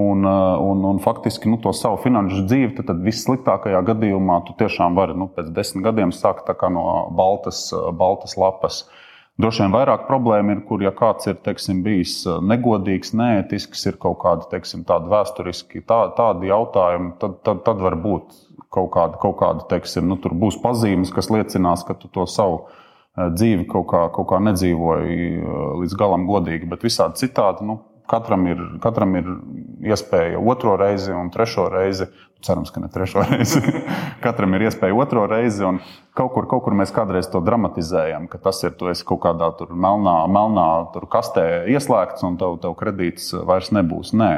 Un, 0.00 0.24
un, 0.24 0.82
un 0.86 0.98
faktiski 1.02 1.50
nu, 1.50 1.58
to 1.62 1.70
savu 1.74 1.98
finanšu 2.02 2.44
dzīvi, 2.50 2.72
tad, 2.76 2.88
tad 2.90 3.04
vissliktākajā 3.06 3.78
gadījumā 3.88 4.40
tu 4.46 4.54
tiešām 4.58 4.98
vari 4.98 5.16
nu, 5.18 5.26
pēc 5.34 5.50
desmit 5.54 5.86
gadiem 5.86 6.12
sākt 6.14 6.50
no 6.70 6.84
baltas, 7.14 7.68
baltas 7.98 8.36
lapas. 8.38 8.84
Uh, 8.84 9.06
Droši 9.40 9.62
vien 9.62 9.72
vairāk 9.72 10.04
problēma 10.08 10.56
ir, 10.56 10.60
kur 10.68 10.82
ja 10.84 10.90
kāds 10.96 11.28
ir 11.30 11.38
teiksim, 11.44 11.80
bijis 11.84 12.18
uh, 12.26 12.40
negodīgs, 12.44 13.14
neētisks, 13.16 13.86
ir 13.88 13.96
kaut 14.02 14.18
kādi 14.24 14.48
teiksim, 14.50 14.82
tādi 14.88 15.08
vēsturiski 15.12 15.84
tā, 15.88 16.02
tādi 16.16 16.50
jautājumi, 16.50 17.14
tad, 17.22 17.38
tad, 17.46 17.62
tad 17.64 17.80
var 17.80 17.96
būt 18.02 18.36
kaut 18.74 18.90
kāda, 18.94 19.16
kaut 19.22 19.38
kāda 19.40 19.64
teiksim, 19.70 20.10
nu, 20.10 20.18
tur 20.20 20.34
būs 20.36 20.60
pazīmes, 20.60 21.12
kas 21.14 21.30
liecinās, 21.32 21.86
ka 21.88 21.96
tu 21.96 22.10
to 22.12 22.26
savu 22.28 22.58
uh, 22.66 23.30
dzīvi 23.32 23.64
kaut 23.70 23.88
kā, 23.94 24.02
kaut 24.16 24.28
kā 24.32 24.42
nedzīvoji 24.50 25.30
uh, 25.38 25.62
līdz 25.84 25.96
galam 26.02 26.28
godīgi, 26.28 26.68
bet 26.68 26.84
visādi 26.84 27.24
citādi. 27.24 27.64
Nu, 27.70 27.80
Katram 28.10 28.48
ir, 28.50 28.60
katram 28.82 29.14
ir 29.20 29.28
iespēja 29.92 30.40
otro 30.42 30.74
reizi 30.80 31.14
un 31.14 31.30
trešo 31.30 31.68
reizi. 31.70 32.10
Cerams, 32.40 32.72
ka 32.72 32.80
ne 32.80 32.88
trešo 32.90 33.22
reizi. 33.28 33.60
katram 34.24 34.56
ir 34.56 34.66
iespēja 34.66 34.96
otro 34.96 35.26
reizi. 35.30 35.66
Kaut 36.16 36.32
kur, 36.34 36.48
kaut 36.50 36.64
kur 36.66 36.74
mēs 36.76 36.90
kādreiz 36.96 37.28
to 37.30 37.42
dramatizējam, 37.44 38.26
ka 38.32 38.40
tas 38.42 38.62
ir 38.66 38.74
kaut 38.76 39.20
kādā 39.22 39.52
melnā, 39.70 40.16
melnā 40.26 40.70
kastē 41.12 41.68
ieslēgts 41.70 42.26
un 42.26 42.40
tev, 42.40 42.58
tev 42.64 42.74
kredīts 42.80 43.30
vairs 43.46 43.70
nebūs. 43.76 44.14
Nē, 44.16 44.32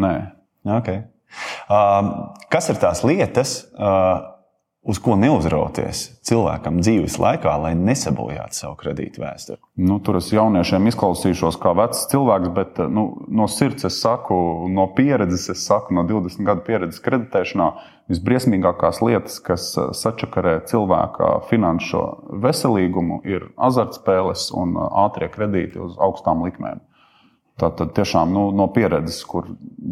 Nē. 0.00 0.14
Okay. 0.80 1.02
Uh, 1.70 2.34
kas 2.50 2.68
ir 2.72 2.78
tās 2.82 3.02
lietas, 3.06 3.54
uh, 3.78 4.39
uz 4.90 4.98
ko 5.02 5.14
neuzrauties 5.18 6.02
cilvēkam 6.26 6.80
dzīves 6.82 7.16
laikā, 7.22 7.52
lai 7.62 7.72
nesabojātu 7.78 8.58
savu 8.58 8.76
kredītu 8.80 9.22
vēsturi? 9.22 9.60
Nu, 9.80 10.00
tur 10.04 10.18
es 10.18 10.30
jauniešiem 10.34 10.90
izklausīšos 10.90 11.58
kā 11.62 11.72
vecs 11.78 12.06
cilvēks, 12.10 12.50
bet 12.56 12.80
nu, 12.90 13.06
no 13.30 13.46
sirds 13.50 13.86
es 13.88 14.00
saku, 14.02 14.36
no 14.72 14.88
pieredzes 14.96 15.48
es 15.54 15.64
saku, 15.68 15.94
no 15.96 16.04
20 16.08 16.46
gadu 16.46 16.66
pieredzes 16.66 17.02
kreditēšanā, 17.04 17.70
visbriesmīgākās 18.10 19.00
lietas, 19.06 19.38
kas 19.44 19.70
uh, 19.78 19.92
sačakarē 19.94 20.58
cilvēka 20.70 21.32
finanšu 21.50 22.02
veselīgumu, 22.42 23.22
ir 23.28 23.50
azartspēles 23.70 24.50
un 24.58 24.74
uh, 24.74 24.88
ātrie 25.06 25.30
kredīti 25.30 25.78
uz 25.82 25.94
augstām 26.02 26.42
likmēm. 26.46 26.82
Tātad 27.60 27.92
tiešām 27.92 28.30
nu, 28.32 28.46
no 28.56 28.66
pieredzes, 28.72 29.20
kur 29.28 29.50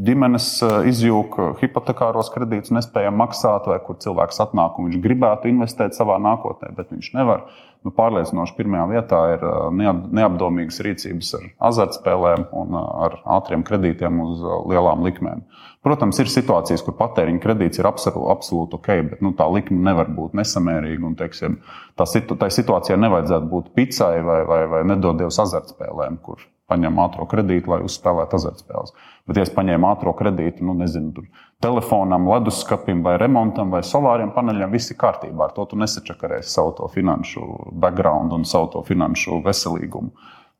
ģimenes 0.08 0.46
eh, 0.64 0.76
izjūg 0.88 1.36
hipotekāros 1.60 2.30
kredītus, 2.32 2.72
nespēja 2.72 3.12
maksāt, 3.12 3.68
vai 3.68 3.76
kur 3.84 3.98
cilvēks 4.00 4.40
atnāk 4.46 4.78
un 4.78 4.88
viņš 4.88 5.02
gribētu 5.04 5.50
investēt 5.50 5.98
savā 5.98 6.16
nākotnē, 6.22 6.72
bet 6.78 6.94
viņš 6.94 7.12
nevar. 7.18 7.48
Nu, 7.86 7.92
pārliecinoši 7.94 8.56
pirmajā 8.56 8.86
vietā 8.90 9.20
ir 9.34 9.44
eh, 9.44 9.92
neapdomīgas 10.16 10.80
rīcības 10.86 11.34
ar 11.38 11.46
azartspēlēm 11.68 12.48
un 12.56 12.80
eh, 12.80 12.90
ar 13.08 13.20
ātriem 13.36 13.64
kredītiem 13.68 14.24
uz 14.24 14.44
lielām 14.72 15.04
likmēm. 15.04 15.44
Protams, 15.84 16.18
ir 16.24 16.32
situācijas, 16.32 16.82
kur 16.86 16.96
patēriņa 16.98 17.42
kredīts 17.44 17.80
ir 17.82 17.88
absolūti 17.88 18.80
ok, 18.80 18.92
bet 19.12 19.24
nu, 19.24 19.34
tā 19.36 19.46
likme 19.52 19.78
nevar 19.92 20.08
būt 20.10 20.34
nesamērīga. 20.40 21.04
Un, 21.04 21.20
teiksim, 21.20 21.60
tā, 22.00 22.08
situ, 22.08 22.36
tā 22.40 22.48
situācijā 22.52 22.96
nevajadzētu 22.98 23.52
būt 23.52 23.74
picai 23.76 24.14
vai, 24.24 24.40
vai, 24.48 24.62
vai 24.72 24.86
nedodies 24.88 25.38
azartspēlēm, 25.44 26.22
kur 26.24 26.48
paņem 26.68 26.98
ātrā 27.02 27.26
kredītu, 27.28 27.72
lai 27.72 27.80
uzspēlētu 27.86 28.38
azartspēles. 28.38 28.94
Bet, 29.28 29.38
ja 29.38 29.44
es 29.46 29.52
paņēmu 29.54 29.88
ātrā 29.88 30.12
kredītu, 30.18 30.64
nu, 30.68 30.74
nezinu, 30.78 31.12
tur, 31.16 31.28
telefonam, 31.64 32.28
leduskapim, 32.28 33.00
vai 33.06 33.16
remontam, 33.20 33.72
vai 33.74 33.80
solāriem 33.86 34.34
paneļiem, 34.36 34.72
viss 34.74 34.92
ir 34.92 34.98
kārtībā. 35.00 35.48
Ar 35.48 35.54
to 35.56 35.64
tu 35.70 35.78
nesačakarēsi 35.80 36.52
savu 36.52 36.74
to 36.78 36.90
finanšu 36.92 37.44
background 37.72 38.36
un 38.36 38.44
savu 38.48 38.70
to 38.76 38.84
finanšu 38.88 39.40
veselīgumu. 39.46 40.12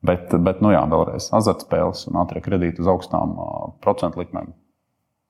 Bet, 0.08 0.30
bet 0.46 0.60
nu 0.62 0.70
jā, 0.70 0.84
vēlreiz 0.86 1.28
azartspēles 1.34 2.06
un 2.10 2.20
ātrie 2.22 2.42
kredīti 2.44 2.84
uz 2.84 2.90
augstām 2.92 3.34
procentu 3.82 4.22
likmēm 4.22 4.52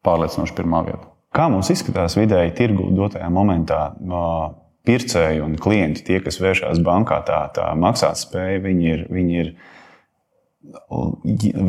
pārliecinoši 0.05 0.57
pirmā 0.57 0.83
vieta. 0.87 1.09
Kā 1.35 1.49
mums 1.53 1.71
izskatās 1.73 2.17
vidēji 2.19 2.55
tirgu 2.57 2.88
dotajā 2.97 3.29
momentā? 3.33 3.83
Pircēji 4.88 5.43
un 5.45 5.57
klienti, 5.61 6.05
tie, 6.07 6.21
kas 6.25 6.38
vēršas 6.41 6.79
bankā, 6.85 7.19
tā, 7.29 7.43
tā 7.53 7.67
maksātspēja, 7.77 8.62
viņi 8.64 8.87
ir, 8.88 9.03
viņi 9.12 9.41
ir 9.43 9.51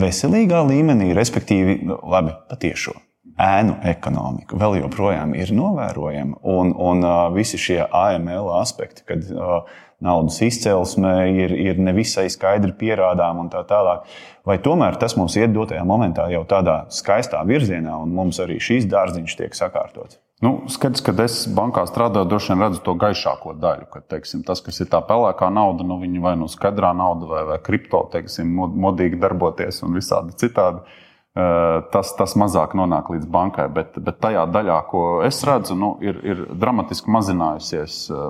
veselīgā 0.04 0.64
līmenī, 0.70 1.12
respektīvi, 1.18 1.80
nu, 1.86 2.00
labi, 2.10 2.34
patiešo 2.50 2.96
ēnu 3.40 3.80
ekonomika 3.88 4.58
vēl 4.60 4.82
joprojām 4.82 5.36
ir 5.38 5.54
novērojama. 5.56 6.42
Un, 6.44 6.74
un 6.76 7.06
visi 7.36 7.60
šie 7.62 7.82
AML 7.86 8.52
aspekti, 8.60 9.06
kad 9.08 9.26
naudas 10.04 10.40
izcelsme 10.44 11.14
ir, 11.32 11.54
ir 11.56 11.80
nevisai 11.82 12.30
skaidri 12.32 12.74
pierādām 12.80 13.42
un 13.44 13.52
tā 13.52 13.66
tālāk. 13.68 14.08
Vai 14.48 14.58
tomēr 14.64 14.98
tas 15.00 15.18
mums 15.20 15.36
iet 15.40 15.52
dotajā 15.56 15.84
momentā 15.88 16.30
jau 16.32 16.46
tādā 16.48 16.82
skaistā 16.94 17.42
virzienā, 17.48 18.00
un 18.04 18.16
mums 18.16 18.40
arī 18.44 18.60
šīs 18.64 18.88
dārziņš 18.90 19.38
tiek 19.42 19.58
sakārtots? 19.58 20.20
Nu, 20.40 20.54
skaidrs, 20.72 21.02
ka 21.04 21.12
es 21.26 21.42
bankā 21.52 21.82
strādāju, 21.90 22.30
droši 22.32 22.54
vien 22.54 22.62
redzu 22.64 22.80
to 22.86 22.94
gaišāko 22.96 23.58
daļu. 23.60 23.90
Kad 23.92 24.06
teiksim, 24.14 24.46
tas, 24.48 24.62
kas 24.64 24.80
ir 24.80 24.88
tā 24.92 25.02
pelēkā 25.04 25.50
nauda, 25.52 25.84
nu, 25.84 25.98
vai 26.24 26.38
nu 26.40 26.48
skaidrā 26.48 26.94
nauda, 26.96 27.28
vai, 27.28 27.42
vai 27.50 27.58
kripto, 27.64 28.06
teiksim, 28.14 28.54
modīgi 28.56 29.20
darboties 29.20 29.84
un 29.84 30.00
visādi 30.00 30.38
citādi. 30.40 30.86
Tas, 31.94 32.10
tas 32.18 32.34
mazāk 32.42 32.74
nonāk 32.76 33.12
līdz 33.14 33.28
bankai, 33.30 33.68
bet, 33.72 34.00
bet 34.02 34.18
tajā 34.20 34.48
daļā, 34.50 34.80
ko 34.90 35.04
es 35.24 35.38
redzu, 35.46 35.78
nu, 35.78 35.92
ir, 36.02 36.18
ir 36.26 36.42
dramatiski 36.58 37.12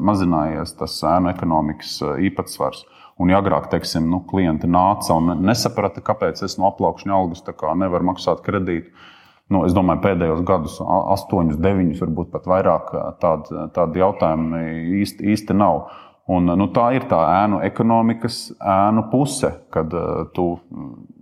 mazinājies 0.03 0.75
tas 0.77 0.97
ēnu 1.07 1.31
ekonomikas 1.31 1.95
īpatsvars. 2.27 2.83
Un, 3.19 3.31
ja 3.31 3.39
agrāk 3.41 3.69
teiksim, 3.71 4.05
nu, 4.11 4.21
klienti 4.27 4.67
nāca 4.67 5.15
un 5.15 5.31
nesaprata, 5.43 6.03
kāpēc 6.03 6.43
es 6.45 6.55
no 6.59 6.69
aplaukšņa 6.69 7.15
algas 7.15 7.43
nevaru 7.79 8.11
maksāt 8.11 8.43
kredītu, 8.45 8.91
nu, 9.51 9.63
es 9.67 9.75
domāju, 9.75 10.03
pēdējos 10.05 10.43
gadus, 10.47 10.77
astoņus, 11.15 11.59
deviņus, 11.59 12.03
varbūt 12.03 12.31
pat 12.35 12.47
vairāk, 12.51 12.93
tādi, 13.23 13.65
tādi 13.75 14.03
jautājumi 14.03 14.61
īsti, 15.01 15.33
īsti 15.33 15.57
nav. 15.57 15.87
Un, 16.29 16.45
nu, 16.45 16.67
tā 16.69 16.91
ir 16.93 17.07
tā 17.09 17.19
ēnu 17.41 17.63
ekonomikas 17.65 18.51
ēnu 18.61 19.07
puse, 19.09 19.49
kad 19.73 19.93
uh, 19.97 20.27
tu 20.35 20.59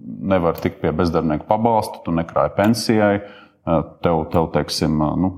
nevari 0.04 0.60
tikt 0.66 0.82
pie 0.82 0.92
bezdarbnieku 0.96 1.48
pabalsta, 1.48 2.02
tu 2.04 2.12
nekrāji 2.16 2.52
pensijai, 2.58 3.14
uh, 3.22 3.86
tev, 4.04 4.26
tev 4.34 4.50
teiksim, 4.58 4.98
uh, 5.00 5.14
nu, 5.16 5.30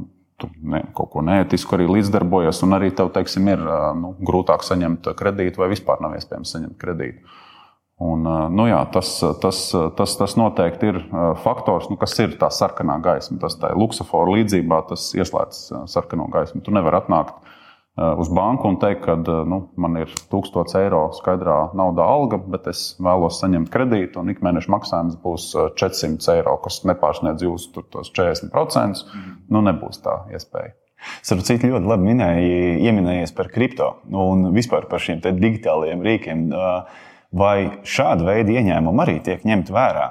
tu 0.42 0.50
ne, 0.66 0.82
kaut 0.98 1.12
ko 1.14 1.22
neētisku 1.26 1.78
arī 1.78 1.86
līdzdarbojies, 1.92 2.64
un 2.66 2.74
arī 2.80 2.90
tev 2.98 3.12
teiksim, 3.14 3.52
ir 3.54 3.62
uh, 3.62 3.92
nu, 4.00 4.16
grūtāk 4.26 4.66
saņemt 4.66 5.12
kredītu 5.20 5.62
vai 5.62 5.70
vispār 5.76 6.02
nav 6.02 6.18
iespējams 6.18 6.56
saņemt 6.56 6.80
kredītu. 6.82 7.38
Un, 8.00 8.24
nu 8.56 8.64
jā, 8.64 8.80
tas, 8.94 9.10
tas, 9.44 9.58
tas, 9.98 10.12
tas 10.16 10.36
noteikti 10.40 10.88
ir 10.88 11.00
faktors, 11.44 11.90
nu, 11.92 11.98
kas 12.00 12.14
ir 12.24 12.38
tā 12.40 12.48
sarkanā 12.48 12.96
gaisma. 13.04 13.36
Tas 13.42 13.58
tā 13.60 13.74
ir 13.74 13.82
luksofora 13.82 14.38
līdzībā, 14.38 14.78
tas 14.88 15.10
ieslēdz 15.20 15.60
sarkano 15.92 16.30
gaismu. 16.32 16.64
Tu 16.64 16.72
nevari 16.72 17.02
atnākt 17.02 17.36
uz 18.20 18.30
banku 18.34 18.70
un 18.70 18.78
teikt, 18.82 19.04
ka 19.06 19.16
nu, 19.20 19.62
man 19.80 19.98
ir 20.02 20.12
1000 20.32 20.76
eiro 20.80 21.02
skaidrā 21.18 21.58
naudā 21.78 22.06
alga, 22.08 22.40
bet 22.40 22.70
es 22.72 22.84
vēlos 23.02 23.40
saņemt 23.42 23.72
kredītu, 23.74 24.22
un 24.22 24.34
ikmēneša 24.34 24.74
maksājums 24.74 25.18
būs 25.24 25.52
400 25.80 26.38
eiro, 26.38 26.58
kas 26.64 26.82
nepārsniedz 26.90 27.46
jūsu 27.46 27.86
40%. 27.92 29.04
Mm. 29.10 29.36
Nu, 29.52 29.64
nebūs 29.66 30.02
tā 30.06 30.22
iespēja. 30.34 30.76
Starp 31.24 31.46
citu, 31.48 31.70
ļoti 31.72 31.88
labi 31.88 32.10
minēji, 32.10 32.56
ieminējies 32.90 33.32
par 33.38 33.48
kripto 33.54 33.94
un 34.12 34.50
vispār 34.56 34.90
par 34.92 35.00
šiem 35.00 35.22
digitālajiem 35.24 36.04
rīkiem. 36.04 36.50
Uh, 36.52 37.06
Vai 37.30 37.84
šāda 37.86 38.26
veida 38.26 38.56
ieņēmumi 38.58 39.04
arī 39.04 39.20
tiek 39.26 39.44
ņemti 39.46 39.74
vērā? 39.74 40.08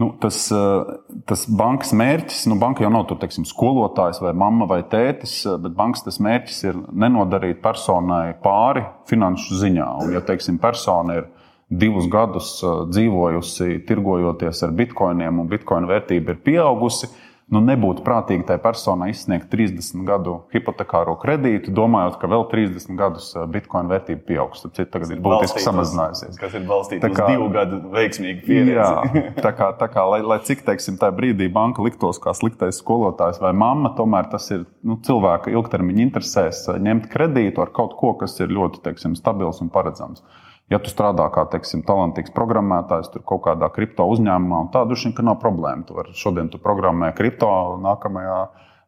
Nu, 0.00 0.08
tas, 0.20 0.46
eh, 0.50 0.92
tas 1.28 1.44
bankas 1.52 1.92
mērķis, 1.92 2.46
nu, 2.48 2.56
banka 2.60 2.82
jau 2.82 2.90
nav 2.90 3.04
tur, 3.10 3.18
teiksim, 3.20 3.44
skolotājs 3.44 4.22
vai 4.24 4.32
mamma 4.32 4.66
vai 4.70 4.80
tētis, 4.88 5.34
eh, 5.46 5.58
bet 5.60 5.76
bankas 5.76 6.18
mērķis 6.18 6.62
ir 6.64 6.78
nenodarīt 7.04 7.60
personai 7.62 8.32
pāri 8.42 8.86
finanšu 9.10 9.58
ziņā. 9.60 9.88
Un, 10.02 10.14
ja 10.16 10.22
teiksim, 10.24 10.58
persona 10.58 11.20
ir 11.20 11.28
divus 11.68 12.08
gadus 12.08 12.54
eh, 12.64 12.86
dzīvojusi, 12.88 13.84
tirgojoties 13.86 14.62
ar 14.64 14.72
bitkoiniem, 14.80 15.42
un 15.44 15.52
bitkoina 15.52 15.90
vērtība 15.92 16.34
ir 16.34 16.40
pieaugusi, 16.48 17.12
nu, 17.52 17.60
nebūtu 17.64 18.02
prātīgi 18.06 18.46
tai 18.48 18.56
personai 18.62 19.10
izsniegt 19.12 19.50
30 19.52 20.04
gadu 20.08 20.38
hipotekāro 20.54 21.14
kredītu, 21.20 21.72
domājot, 21.76 22.16
ka 22.20 22.30
vēl 22.32 22.46
30 22.50 22.96
gadus 22.98 23.28
uh, 23.36 23.44
bitkoina 23.50 23.92
vērtība 23.92 24.24
pieaugs. 24.28 24.64
Tad 24.64 24.92
tagad 24.94 25.12
ir 25.12 25.20
būtiski 25.24 25.62
samazinājusies. 25.64 26.38
Kas 26.40 26.56
ir 26.58 26.64
balstīts 26.68 27.08
uz 27.10 27.20
divu 27.20 27.48
gadu 27.54 27.80
veiksmīgu 27.92 28.46
pieredzi. 28.46 28.76
Jā, 28.78 29.24
tā 29.46 29.52
kā, 29.58 29.72
tā 29.80 29.90
kā 29.92 30.06
lai, 30.14 30.22
lai 30.24 30.40
cik 30.46 30.64
teiksim, 30.66 30.96
tajā 31.00 31.14
brīdī 31.18 31.50
banka 31.52 31.84
liktos 31.84 32.20
kā 32.22 32.34
sliktais 32.36 32.80
skolotājs 32.80 33.42
vai 33.42 33.52
mamma, 33.56 33.92
tomēr 33.98 34.30
tas 34.32 34.48
ir 34.54 34.64
nu, 34.86 34.96
cilvēka 35.04 35.52
ilgtermiņa 35.52 36.06
interesēs 36.08 36.64
uh, 36.70 36.80
ņemt 36.80 37.10
kredītu 37.12 37.64
ar 37.64 37.74
kaut 37.76 37.98
ko, 38.00 38.14
kas 38.22 38.38
ir 38.40 38.54
ļoti 38.54 38.82
teiksim, 38.86 39.18
stabils 39.18 39.60
un 39.64 39.72
paredzams. 39.72 40.24
Ja 40.72 40.80
tu 40.80 40.88
strādā 40.88 41.26
kā 41.34 41.44
teiksim, 41.52 41.82
talantīgs 41.84 42.32
programmētājs, 42.32 43.10
kaut 43.28 43.42
kādā 43.44 43.68
kripto 43.74 44.06
uzņēmumā, 44.08 44.64
tad 44.72 44.88
droši 44.88 45.10
vien 45.10 45.28
nav 45.28 45.36
problēma. 45.42 45.84
Tu 45.84 45.96
vari, 45.98 46.14
šodien 46.16 46.48
tu 46.52 46.60
programmē 46.62 47.10
kripto, 47.16 47.50
nākamajā 47.82 48.38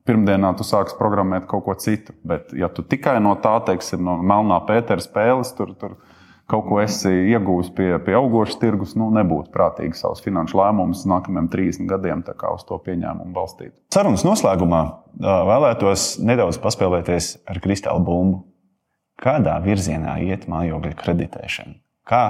pirmdienā 0.09 0.55
tu 0.57 0.65
sāksi 0.65 0.97
programmēt 0.97 1.49
kaut 1.51 1.67
ko 1.67 1.77
citu. 1.81 2.17
Bet, 2.25 2.55
ja 2.57 2.71
tu 2.73 2.85
tikai 2.89 3.19
no 3.25 3.35
tā, 3.41 3.59
teiksim, 3.69 4.01
no 4.05 4.17
melnā 4.25 4.63
pētera 4.69 5.05
spēles, 5.05 5.53
tur, 5.59 5.75
tur 5.81 5.99
kaut 6.51 6.67
ko 6.69 6.81
esi 6.81 7.13
iegūmis 7.35 7.71
pie, 7.77 7.91
pie 8.05 8.17
augošas 8.17 8.61
tirgus, 8.61 8.97
nu, 9.01 9.11
nebūtu 9.17 9.53
prātīgi 9.53 10.01
savus 10.01 10.25
finanšu 10.25 10.61
lēmumus 10.61 11.05
nākamajiem 11.09 11.51
30 11.53 11.93
gadiem 11.93 12.25
uz 12.53 12.67
to 12.69 12.81
pieņēmumu 12.85 13.33
balstīt. 13.37 13.77
Sarunas 13.93 14.25
noslēgumā 14.25 14.83
vēlētos 15.21 16.15
nedaudz 16.25 16.61
paspēlēties 16.65 17.35
ar 17.49 17.61
kristāla 17.65 18.05
bumbu 18.05 18.45
kādā 19.21 19.59
virzienā 19.65 20.17
iet 20.27 20.49
mājokļa 20.51 20.95
kreditēšana. 21.01 21.77
Kā 22.09 22.25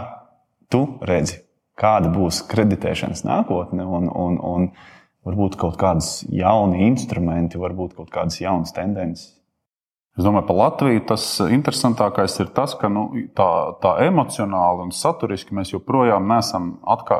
tu 0.70 0.84
redzi, 1.02 1.40
kāda 1.80 2.10
būs 2.14 2.42
kreditēšanas 2.50 3.24
nākotne 3.26 3.86
un, 3.86 4.10
un, 4.10 4.38
un 4.38 4.68
varbūt 5.24 5.56
kaut 5.60 5.78
kādas 5.80 6.20
jauni 6.30 6.84
instrumenti, 6.88 7.60
varbūt 7.60 7.96
kaut 7.98 8.12
kādas 8.14 8.40
jaunas 8.42 8.74
tendences? 8.76 9.32
Es 10.14 10.22
domāju, 10.22 10.46
par 10.46 10.58
Latviju 10.60 11.00
tas 11.10 11.22
interesantākais 11.42 12.36
ir 12.38 12.52
tas, 12.54 12.76
ka 12.78 12.86
nu, 12.86 13.08
tā, 13.34 13.48
tā 13.82 13.96
emocionāli 14.04 14.84
un 14.84 14.92
saturiski 14.94 15.56
mēs 15.58 15.72
joprojām 15.72 16.28
neesam 16.30 16.68
atkā, 16.86 17.16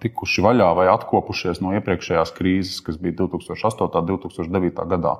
tikuši 0.00 0.44
vaļā 0.46 0.70
vai 0.78 0.86
atkopušies 0.94 1.60
no 1.60 1.74
iepriekšējās 1.76 2.32
krīzes, 2.38 2.78
kas 2.86 2.96
bija 3.02 3.18
2008. 3.18 4.00
un 4.00 4.08
2009. 4.14 4.86
gadā. 4.94 5.12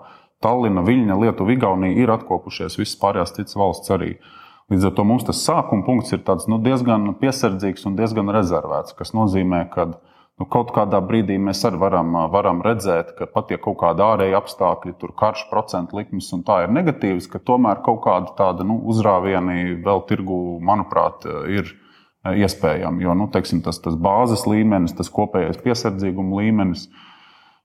Tallina, 0.45 0.85
Viļņa, 0.87 1.19
Lietuva, 1.21 1.55
Igaunija 1.55 2.03
ir 2.03 2.13
atkopušies, 2.13 2.79
visas 2.81 2.99
pārējās 3.01 3.37
citas 3.39 3.57
valsts 3.59 3.93
arī. 3.95 4.17
Līdz 4.73 4.89
ar 4.89 4.97
to 4.97 5.05
mums 5.07 5.25
tas 5.27 5.45
sākuma 5.47 5.87
punkts 5.87 6.13
ir 6.13 6.25
tāds, 6.27 6.49
nu, 6.51 6.59
diezgan 6.63 7.13
piesardzīgs 7.21 7.87
un 7.87 7.95
diezgan 7.99 8.33
rezervēts, 8.35 8.97
kas 8.99 9.15
nozīmē, 9.15 9.63
ka 9.71 9.87
nu, 9.93 10.47
kaut 10.51 10.73
kādā 10.75 10.99
brīdī 11.07 11.39
mēs 11.39 11.63
arī 11.69 11.79
varam, 11.81 12.13
varam 12.33 12.61
redzēt, 12.67 13.15
ka 13.19 13.31
pat 13.31 13.55
ja 13.55 13.61
kaut 13.63 13.79
kāda 13.81 14.11
ārēja 14.17 14.43
apstākļi, 14.43 14.97
tur 15.01 15.15
karš, 15.17 15.47
procentu 15.53 16.01
likmes 16.01 16.33
un 16.35 16.43
tā 16.47 16.65
ir 16.65 16.75
negatīvas, 16.75 17.31
ka 17.31 17.41
tomēr 17.41 17.81
kaut 17.87 18.03
kāda 18.05 18.35
tāda 18.39 18.67
nu, 18.67 18.81
uzrāvieni 18.91 19.79
vēl 19.87 20.05
tirgu, 20.11 20.41
manuprāt, 20.67 21.25
ir 21.47 21.71
iespējami. 22.35 23.05
Jo 23.07 23.15
nu, 23.15 23.29
teiksim, 23.33 23.63
tas, 23.63 23.79
tas 23.83 23.95
bāzes 23.95 24.47
līmenis, 24.49 24.97
tas 24.99 25.11
kopējais 25.13 25.63
piesardzīguma 25.63 26.43
līmenis 26.43 26.89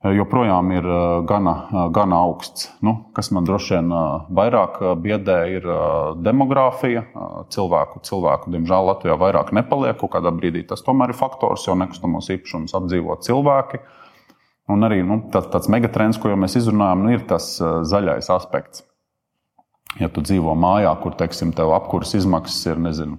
joprojām 0.10 0.72
ir 0.74 0.86
gana, 1.30 1.54
gana 1.94 2.22
augsts. 2.26 2.72
Nu, 2.82 2.96
kas 3.14 3.30
man 3.36 3.46
droši 3.46 3.76
vien 3.78 3.94
vairāk 4.34 4.80
biedē, 5.02 5.38
ir 5.58 5.68
demogrāfija. 6.26 7.06
Cilvēku, 7.54 8.02
cilvēku, 8.08 8.54
diemžēl, 8.54 8.88
Latvijā 8.90 9.18
vairāk 9.22 9.54
nepaliek. 9.54 10.02
Kādā 10.12 10.34
brīdī 10.34 10.66
tas 10.68 10.82
tomēr 10.86 11.14
ir 11.14 11.20
faktors, 11.20 11.68
jo 11.68 11.78
nekustamos 11.78 12.32
īpašumus 12.34 12.74
apdzīvo 12.78 13.20
cilvēki. 13.28 13.82
Un 14.72 14.88
arī 14.88 15.02
nu, 15.06 15.20
tāds, 15.34 15.50
tāds 15.54 15.70
megatrends, 15.70 16.20
ko 16.22 16.32
jau 16.32 16.40
mēs 16.40 16.58
izrunājam, 16.58 17.06
nu, 17.06 17.14
ir 17.14 17.26
tas 17.30 17.54
zaļais 17.62 18.30
aspekts. 18.34 18.86
Ja 20.00 20.08
tu 20.08 20.24
dzīvo 20.24 20.54
mājā, 20.56 20.94
kur 21.04 21.18
teiksim, 21.20 21.52
tev 21.54 21.74
apkurss 21.76 22.16
izmaksas 22.16 22.64
ir 22.72 22.80
nezinu, 22.80 23.18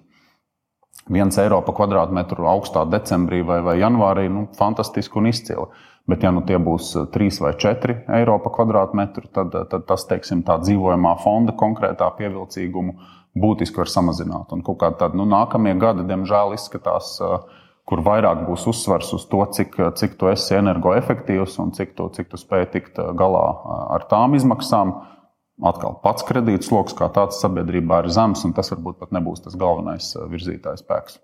viens 1.10 1.38
eiro 1.38 1.60
par 1.66 1.76
kvadrātmetru 1.80 2.46
augstā 2.46 2.84
decembrī 2.90 3.42
vai, 3.46 3.60
vai 3.64 3.78
janvārī, 3.80 4.28
nu, 4.30 4.46
fantastiski 4.58 5.18
un 5.18 5.30
izcili. 5.30 5.66
Bet, 6.10 6.24
ja 6.26 6.32
nu 6.34 6.42
tie 6.42 6.58
būs 6.58 6.96
3 7.14 7.42
vai 7.44 7.52
4 7.54 7.94
eiro 8.18 8.34
par 8.42 8.56
kvadrātmetru, 8.56 9.28
tad, 9.34 9.54
tad 9.70 9.84
tas, 9.86 10.06
teiksim, 10.10 10.42
tā 10.46 10.58
dzīvojamā 10.62 11.14
fonda 11.22 11.54
konkrētā 11.58 12.08
pievilcīgumu 12.18 12.96
būtiski 13.38 13.78
var 13.78 13.90
samazināt. 13.90 14.50
Un 14.52 14.64
kaut 14.66 14.80
kādā 14.82 15.04
tādā 15.04 15.18
nu, 15.18 15.26
nākamie 15.30 15.76
gadi, 15.78 16.04
diemžēl, 16.08 16.56
izskatās, 16.56 17.14
kur 17.88 18.02
vairāk 18.02 18.44
būs 18.48 18.66
uzsvars 18.70 19.12
uz 19.14 19.28
to, 19.30 19.44
cik, 19.56 19.78
cik 19.98 20.18
tu 20.18 20.30
esi 20.32 20.58
energoefektīvs 20.58 21.58
un 21.62 21.72
cik 21.76 21.94
tu, 21.98 22.08
cik 22.14 22.30
tu 22.32 22.40
spēj 22.40 22.68
tikt 22.74 23.00
galā 23.18 23.46
ar 23.94 24.06
tām 24.10 24.34
izmaksām. 24.38 24.94
Atkal 25.60 25.98
pats 26.02 26.24
kredītsloks 26.26 26.96
kā 26.96 27.10
tāds 27.12 27.42
sabiedrībā 27.42 28.00
ir 28.02 28.08
zems, 28.14 28.46
un 28.46 28.54
tas 28.56 28.72
varbūt 28.72 28.98
pat 29.02 29.12
nebūs 29.14 29.44
tas 29.44 29.58
galvenais 29.58 30.14
virzītājs 30.32 30.80
spēks. 30.82 31.18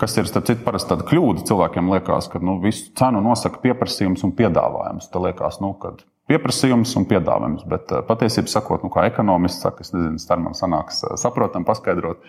Kas 0.00 0.16
ir 0.16 0.28
starp 0.30 0.46
citu 0.48 0.64
parasti 0.64 0.94
tāda 0.94 1.04
kļūda. 1.04 1.44
Cilvēkiem 1.44 1.90
liekas, 1.92 2.30
ka 2.32 2.40
nu, 2.40 2.56
visu 2.62 2.88
cenu 2.96 3.20
nosaka 3.20 3.60
pieprasījums 3.60 4.24
un 4.24 4.32
piedāvājums. 4.38 5.10
Tā 5.12 5.20
liekas, 5.20 5.58
nu, 5.60 5.74
ka 5.76 5.92
pieprasījums 6.30 6.94
un 6.96 7.04
piedāvājums. 7.10 7.66
Bet 7.68 7.92
patiesībā, 8.08 8.48
sakot, 8.48 8.86
nu, 8.86 8.88
kā 8.94 9.04
ekonomists 9.10 9.60
saka, 9.66 9.84
es 9.84 9.92
nezinu, 9.92 10.16
starp 10.22 10.46
man 10.46 10.56
sanāks 10.56 11.02
saprotam, 11.20 11.68
paskaidrot, 11.68 12.24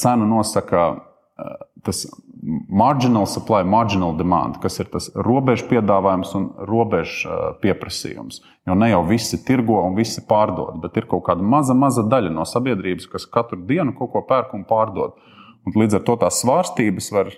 cenu 0.00 0.30
nosaka 0.30 0.86
tas 1.84 2.06
marginal 2.68 3.26
supply, 3.26 3.62
marginal 3.64 4.16
demand, 4.16 4.58
kas 4.62 4.78
ir 4.80 4.88
tas 4.92 5.08
robežu 5.14 5.66
piedāvājums 5.70 6.32
un 6.38 6.46
robežu 6.68 7.28
pieprasījums. 7.62 8.40
Jo 8.66 8.76
ne 8.78 8.90
jau 8.90 9.02
visi 9.06 9.38
tirgo 9.44 9.78
un 9.84 9.96
visi 9.98 10.24
pārdod, 10.26 10.80
bet 10.82 10.96
ir 10.96 11.08
kaut 11.10 11.26
kāda 11.28 11.44
maza, 11.44 11.76
maza 11.76 12.04
daļa 12.06 12.32
no 12.34 12.46
sabiedrības, 12.48 13.08
kas 13.12 13.28
katru 13.30 13.60
dienu 13.68 13.94
kaut 13.98 14.14
ko 14.14 14.24
pērk 14.26 14.56
un 14.56 14.64
pārdod. 14.68 15.18
Un 15.66 15.76
līdz 15.76 15.98
ar 15.98 16.06
to 16.06 16.16
tās 16.22 16.40
svārstības 16.42 17.10
var, 17.14 17.32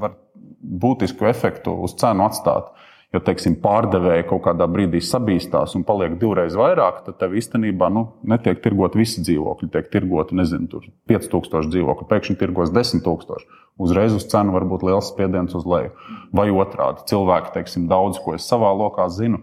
var 0.00 0.16
būtisku 0.62 1.26
efektu 1.28 1.74
uz 1.84 1.96
cenu 1.98 2.24
atstāt. 2.26 2.70
Ja 3.12 3.20
teiksim, 3.20 3.58
pārdevēji 3.60 4.24
kaut 4.30 4.40
kādā 4.46 4.64
brīdī 4.72 5.02
sabīstās 5.04 5.74
un 5.76 5.82
paliek 5.84 6.14
divreiz 6.20 6.54
vairāk, 6.56 7.02
tad 7.04 7.18
tev 7.20 7.34
īstenībā 7.36 7.90
nu, 7.92 8.06
netiek 8.24 8.62
tirgot 8.64 8.94
visi 8.96 9.20
dzīvokļi. 9.20 9.68
Tiek 9.74 9.90
tirgoti, 9.92 10.38
nezinu, 10.38 10.80
5000 11.12 11.68
dzīvokļu, 11.74 12.06
pēkšņi 12.08 12.38
tirgos 12.40 12.72
10,000. 12.72 13.44
Uzreiz 13.82 14.16
uz 14.16 14.24
cenu 14.32 14.54
var 14.54 14.64
būt 14.68 14.86
liels 14.88 15.10
spiediens 15.12 15.52
uz 15.58 15.66
leju. 15.68 15.92
Vai 16.32 16.46
otrādi, 16.56 17.04
cilvēki, 17.10 17.52
teiksim, 17.58 17.84
daudz 17.90 18.20
ko 18.22 18.32
es 18.38 18.46
savā 18.48 18.70
lokā 18.76 19.04
zinu, 19.12 19.42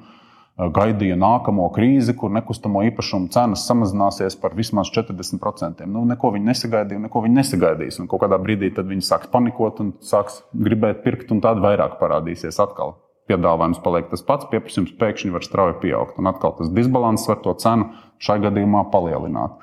gaidīja 0.59 1.15
nākamo 1.19 1.67
krīzi, 1.75 2.15
kur 2.17 2.33
nekustamo 2.33 2.81
īpašumu 2.89 3.29
cenas 3.33 3.67
samazināsies 3.69 4.35
par 4.41 4.57
vismaz 4.57 4.89
40%. 4.95 5.85
Nu, 5.85 6.07
neko 6.09 6.33
viņi 6.35 6.49
nesagaidīja, 6.49 7.03
neko 7.05 7.21
viņi 7.27 7.37
nesagaidīs. 7.37 8.01
Un 8.01 8.09
kādā 8.09 8.41
brīdī 8.41 8.73
viņi 8.73 9.05
sāks 9.05 9.29
panikot 9.29 9.79
un 9.85 9.93
sāks 10.01 10.41
gribēt 10.57 11.05
pirkt, 11.05 11.29
un 11.31 11.45
tad 11.45 11.61
vairāk 11.61 11.99
parādīsies 12.01 12.59
atkal. 12.65 12.97
Piedāvājums 13.29 13.81
paliek 13.85 14.07
tas 14.09 14.23
pats, 14.25 14.47
pieprasījums 14.49 14.95
pēkšņi 14.97 15.33
var 15.35 15.45
strauji 15.45 15.75
pieaugt. 15.83 16.17
Un 16.17 16.31
atkal 16.31 16.55
tas 16.57 16.71
disbalans 16.73 17.27
var 17.29 17.43
to 17.43 17.53
cenu 17.61 17.91
šai 18.25 18.39
gadījumā 18.41 18.87
palielināt. 18.93 19.59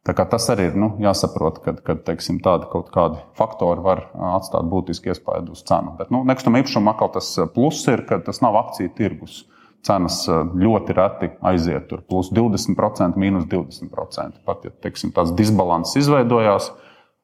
Tas 0.00 0.46
arī 0.48 0.70
ir 0.70 0.76
nu, 0.80 0.94
jāsaprot, 1.04 1.58
ka, 1.60 1.96
tādi 2.00 2.68
kaut 2.72 2.88
kādi 2.94 3.20
faktori 3.36 3.84
var 3.84 4.06
atstāt 4.32 4.64
būtisku 4.72 5.12
iespaidu 5.12 5.52
uz 5.52 5.60
cenu. 5.68 5.92
Bet 5.98 6.08
nu, 6.14 6.22
nekustamā 6.24 6.62
īpašuma 6.62 6.94
atkal 6.94 7.12
tas 7.18 7.28
pluss 7.52 7.84
ir, 7.92 8.06
ka 8.08 8.22
tas 8.24 8.40
nav 8.40 8.56
akciju 8.62 8.94
tirgus. 8.96 9.42
Cenas 9.84 10.22
ļoti 10.28 10.96
reti 10.96 11.30
aiziet 11.48 11.86
tur 11.88 12.02
plus 12.08 12.28
20%, 12.36 13.20
mīnus 13.20 13.46
20%. 13.48 14.40
Pat 14.48 14.64
ja 14.64 14.72
teiksim, 14.84 15.12
tāds 15.16 15.32
disbalans 15.36 15.94
izveidojās, 15.96 16.72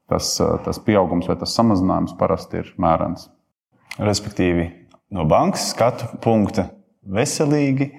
tas, 0.08 0.30
tas 0.40 0.80
pieaugums 0.84 1.28
vai 1.28 1.36
tas 1.40 1.56
samazinājums 1.56 2.16
parasti 2.20 2.62
ir 2.62 2.72
mērens. 2.80 3.28
Respektīvi, 3.96 4.68
no 5.14 5.24
bankas 5.28 5.70
skatu 5.72 6.04
punkta 6.24 6.70
veselīgi 7.06 7.92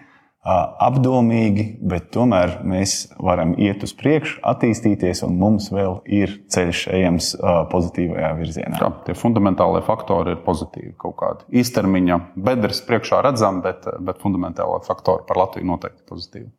apdomīgi, 0.48 1.66
bet 1.84 2.08
tomēr 2.16 2.62
mēs 2.68 3.10
varam 3.20 3.52
iet 3.60 3.84
uz 3.84 3.92
priekšu, 3.98 4.38
attīstīties, 4.48 5.24
un 5.28 5.36
mums 5.42 5.68
vēl 5.74 5.98
ir 6.08 6.38
ceļš 6.54 6.84
ejams 6.96 7.34
pozitīvajā 7.74 8.30
virzienā. 8.40 8.80
Jā, 8.80 8.90
tie 9.10 9.16
fundamentālie 9.18 9.82
faktori 9.88 10.38
ir 10.38 10.44
pozitīvi. 10.46 10.94
Kaut 11.04 11.18
kādi 11.20 11.60
īstermiņa 11.64 12.20
bedres 12.48 12.80
priekšā 12.88 13.18
redzam, 13.28 13.60
bet, 13.66 13.90
bet 14.00 14.24
fundamentālie 14.24 14.80
faktori 14.88 15.28
par 15.28 15.38
Latviju 15.44 15.68
noteikti 15.74 16.08
pozitīvi. 16.08 16.50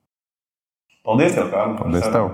Paldies, 1.08 1.32
tev, 1.38 1.46
Kārl! 1.54 1.72
Paldies! 1.80 2.06
Tev. 2.12 2.26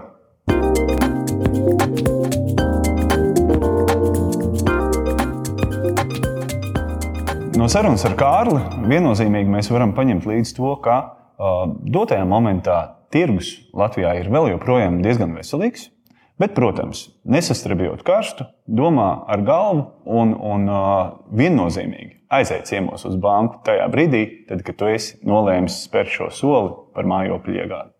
No 7.65 7.69
sarunas 7.73 8.03
ar 8.05 8.13
Kārli 8.13 8.59
viennozīmīgi 8.91 9.49
mēs 9.49 9.71
varam 9.73 9.95
paņemt 9.97 10.27
līdzi 10.29 10.53
to, 10.59 10.75
ka 10.85 10.99
dotajā 11.95 12.27
momentā 12.29 12.75
tirgus 13.09 13.55
Latvijā 13.73 14.11
ir 14.19 14.29
vēl 14.29 14.51
joprojām 14.51 14.99
diezgan 15.01 15.33
veselīgs. 15.33 15.87
Bet, 16.37 16.53
protams, 16.53 17.07
nesastrabjot 17.25 18.03
karstu, 18.05 18.45
domā 18.69 19.09
ar 19.33 19.47
galvu 19.49 19.87
un, 20.05 20.37
un 20.37 20.69
uh, 20.69 21.17
viennozīmīgi 21.33 22.27
aiziet 22.37 22.69
ciemos 22.69 23.09
uz 23.09 23.17
banku 23.17 23.63
tajā 23.65 23.89
brīdī, 23.97 24.23
tad, 24.51 24.61
kad 24.67 24.83
tu 24.83 24.93
esi 24.93 25.17
nolēmis 25.25 25.87
spērt 25.87 26.13
šo 26.19 26.29
soli 26.37 26.77
par 26.93 27.09
mājokļu 27.09 27.61
iegādi. 27.63 27.95